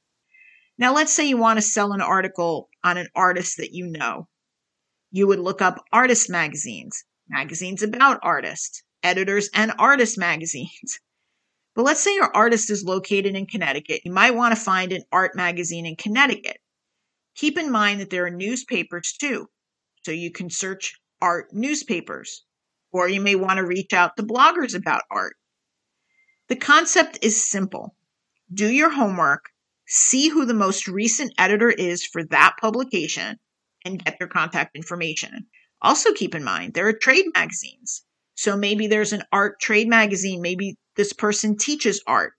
Now, 0.78 0.94
let's 0.94 1.12
say 1.12 1.28
you 1.28 1.38
want 1.38 1.58
to 1.58 1.62
sell 1.62 1.92
an 1.92 2.02
article 2.02 2.70
on 2.84 2.98
an 2.98 3.08
artist 3.14 3.58
that 3.58 3.74
you 3.74 3.88
know. 3.88 4.30
You 5.12 5.28
would 5.28 5.40
look 5.40 5.62
up 5.62 5.84
artist 5.92 6.30
magazines, 6.30 7.04
magazines 7.28 7.84
about 7.84 8.20
artists, 8.24 8.82
editors 9.04 9.50
and 9.54 9.74
artist 9.78 10.18
magazines. 10.18 11.00
But 11.76 11.86
let's 11.86 12.02
say 12.02 12.14
your 12.14 12.36
artist 12.36 12.70
is 12.70 12.84
located 12.84 13.36
in 13.36 13.48
Connecticut. 13.48 14.02
You 14.06 14.12
might 14.12 14.36
want 14.36 14.56
to 14.56 14.62
find 14.62 14.92
an 14.92 15.04
art 15.12 15.36
magazine 15.36 15.86
in 15.86 15.96
Connecticut. 15.96 16.58
Keep 17.36 17.58
in 17.58 17.72
mind 17.72 18.00
that 18.00 18.12
there 18.12 18.26
are 18.26 18.30
newspapers 18.30 19.14
too. 19.14 19.50
So 20.04 20.12
you 20.12 20.32
can 20.32 20.50
search 20.50 21.00
art 21.22 21.54
newspapers, 21.54 22.44
or 22.92 23.08
you 23.08 23.22
may 23.22 23.36
want 23.36 23.58
to 23.58 23.66
reach 23.66 23.94
out 23.94 24.18
to 24.18 24.24
bloggers 24.24 24.76
about 24.76 25.04
art. 25.10 25.36
The 26.50 26.56
concept 26.58 27.20
is 27.22 27.48
simple 27.50 27.96
do 28.54 28.70
your 28.70 28.92
homework, 28.92 29.50
see 29.88 30.28
who 30.28 30.46
the 30.46 30.54
most 30.54 30.88
recent 30.88 31.34
editor 31.38 31.72
is 31.72 32.06
for 32.06 32.24
that 32.26 32.56
publication, 32.60 33.40
and 33.84 34.04
get 34.04 34.20
their 34.20 34.28
contact 34.28 34.76
information. 34.76 35.48
Also, 35.82 36.14
keep 36.14 36.36
in 36.36 36.44
mind 36.44 36.74
there 36.74 36.88
are 36.88 36.94
trade 36.94 37.26
magazines. 37.34 38.04
So 38.36 38.58
maybe 38.58 38.88
there's 38.88 39.14
an 39.14 39.24
art 39.32 39.60
trade 39.60 39.88
magazine. 39.88 40.42
Maybe 40.42 40.78
this 40.96 41.14
person 41.14 41.58
teaches 41.58 42.02
art 42.08 42.34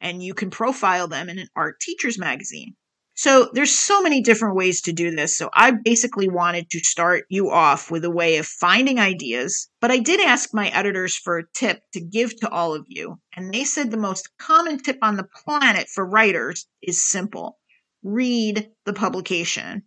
and 0.00 0.22
you 0.22 0.34
can 0.34 0.50
profile 0.50 1.08
them 1.08 1.28
in 1.28 1.38
an 1.38 1.48
art 1.56 1.80
teacher's 1.80 2.18
magazine. 2.18 2.76
So 3.16 3.48
there's 3.52 3.76
so 3.76 4.02
many 4.02 4.22
different 4.22 4.56
ways 4.56 4.80
to 4.82 4.92
do 4.92 5.14
this. 5.14 5.36
So 5.36 5.48
I 5.54 5.70
basically 5.70 6.28
wanted 6.28 6.68
to 6.70 6.80
start 6.80 7.26
you 7.28 7.48
off 7.48 7.88
with 7.88 8.04
a 8.04 8.10
way 8.10 8.38
of 8.38 8.46
finding 8.46 8.98
ideas, 8.98 9.68
but 9.80 9.92
I 9.92 9.98
did 9.98 10.20
ask 10.20 10.52
my 10.52 10.68
editors 10.68 11.16
for 11.16 11.38
a 11.38 11.48
tip 11.54 11.80
to 11.92 12.00
give 12.00 12.36
to 12.40 12.50
all 12.50 12.74
of 12.74 12.86
you. 12.88 13.20
And 13.36 13.54
they 13.54 13.62
said 13.62 13.90
the 13.90 13.96
most 13.96 14.36
common 14.38 14.78
tip 14.78 14.98
on 15.00 15.16
the 15.16 15.28
planet 15.44 15.88
for 15.88 16.04
writers 16.04 16.66
is 16.82 17.08
simple. 17.08 17.58
Read 18.02 18.68
the 18.84 18.92
publication. 18.92 19.84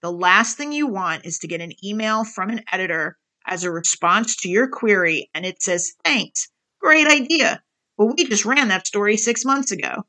The 0.00 0.12
last 0.12 0.56
thing 0.56 0.72
you 0.72 0.86
want 0.86 1.26
is 1.26 1.40
to 1.40 1.48
get 1.48 1.60
an 1.60 1.72
email 1.84 2.24
from 2.24 2.50
an 2.50 2.62
editor 2.70 3.18
as 3.46 3.64
a 3.64 3.70
response 3.70 4.36
to 4.36 4.48
your 4.48 4.68
query 4.68 5.30
and 5.34 5.44
it 5.44 5.62
says, 5.62 5.92
thanks, 6.04 6.48
great 6.80 7.06
idea. 7.06 7.62
But 7.96 8.06
we 8.06 8.24
just 8.24 8.44
ran 8.44 8.68
that 8.68 8.86
story 8.86 9.16
six 9.16 9.44
months 9.44 9.70
ago. 9.70 10.04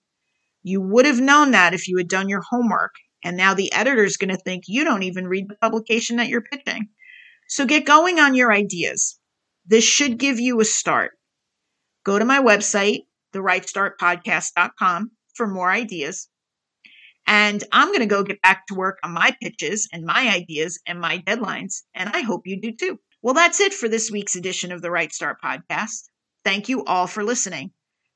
You 0.63 0.81
would 0.81 1.05
have 1.05 1.19
known 1.19 1.51
that 1.51 1.73
if 1.73 1.87
you 1.87 1.97
had 1.97 2.07
done 2.07 2.29
your 2.29 2.41
homework. 2.41 2.95
And 3.23 3.37
now 3.37 3.53
the 3.53 3.71
editor 3.73 4.03
is 4.03 4.17
going 4.17 4.35
to 4.35 4.37
think 4.37 4.65
you 4.67 4.83
don't 4.83 5.03
even 5.03 5.27
read 5.27 5.47
the 5.49 5.55
publication 5.55 6.17
that 6.17 6.27
you're 6.27 6.41
pitching. 6.41 6.89
So 7.47 7.65
get 7.65 7.85
going 7.85 8.19
on 8.19 8.35
your 8.35 8.51
ideas. 8.51 9.19
This 9.65 9.83
should 9.83 10.17
give 10.17 10.39
you 10.39 10.59
a 10.59 10.65
start. 10.65 11.11
Go 12.03 12.19
to 12.19 12.25
my 12.25 12.39
website, 12.39 13.01
thewritestartpodcast.com, 13.33 15.11
for 15.35 15.47
more 15.47 15.71
ideas. 15.71 16.29
And 17.27 17.63
I'm 17.71 17.87
going 17.87 18.01
to 18.01 18.05
go 18.05 18.23
get 18.23 18.41
back 18.41 18.67
to 18.67 18.75
work 18.75 18.99
on 19.03 19.11
my 19.11 19.35
pitches 19.41 19.89
and 19.91 20.05
my 20.05 20.31
ideas 20.33 20.79
and 20.85 20.99
my 20.99 21.17
deadlines. 21.19 21.81
And 21.95 22.09
I 22.09 22.21
hope 22.21 22.43
you 22.45 22.61
do 22.61 22.71
too. 22.71 22.99
Well, 23.25 23.33
that's 23.33 23.59
it 23.59 23.73
for 23.73 23.89
this 23.89 24.11
week's 24.11 24.35
edition 24.35 24.71
of 24.71 24.83
the 24.83 24.91
Write 24.91 25.11
Start 25.11 25.41
Podcast. 25.41 26.09
Thank 26.43 26.69
you 26.69 26.85
all 26.85 27.07
for 27.07 27.23
listening. 27.23 27.71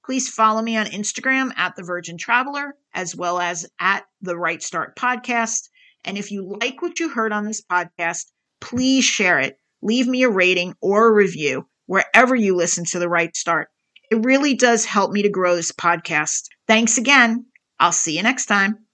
Please 0.05 0.29
follow 0.29 0.61
me 0.61 0.77
on 0.77 0.85
Instagram 0.85 1.51
at 1.57 1.75
The 1.75 1.81
Virgin 1.81 2.15
Traveler, 2.15 2.75
as 2.93 3.15
well 3.15 3.39
as 3.39 3.65
at 3.79 4.05
The 4.21 4.37
Write 4.37 4.61
Start 4.61 4.95
Podcast. 4.95 5.69
And 6.05 6.15
if 6.15 6.29
you 6.29 6.55
like 6.61 6.83
what 6.83 6.99
you 6.99 7.09
heard 7.09 7.33
on 7.33 7.43
this 7.43 7.63
podcast, 7.63 8.25
please 8.61 9.03
share 9.03 9.39
it. 9.39 9.57
Leave 9.81 10.05
me 10.05 10.21
a 10.21 10.29
rating 10.29 10.75
or 10.79 11.07
a 11.07 11.11
review 11.11 11.67
wherever 11.87 12.35
you 12.35 12.55
listen 12.55 12.85
to 12.85 12.99
The 12.99 13.09
Write 13.09 13.35
Start. 13.35 13.69
It 14.11 14.23
really 14.23 14.53
does 14.53 14.85
help 14.85 15.11
me 15.11 15.23
to 15.23 15.29
grow 15.29 15.55
this 15.55 15.71
podcast. 15.71 16.49
Thanks 16.67 16.99
again. 16.99 17.47
I'll 17.79 17.91
see 17.91 18.15
you 18.15 18.21
next 18.21 18.45
time. 18.45 18.85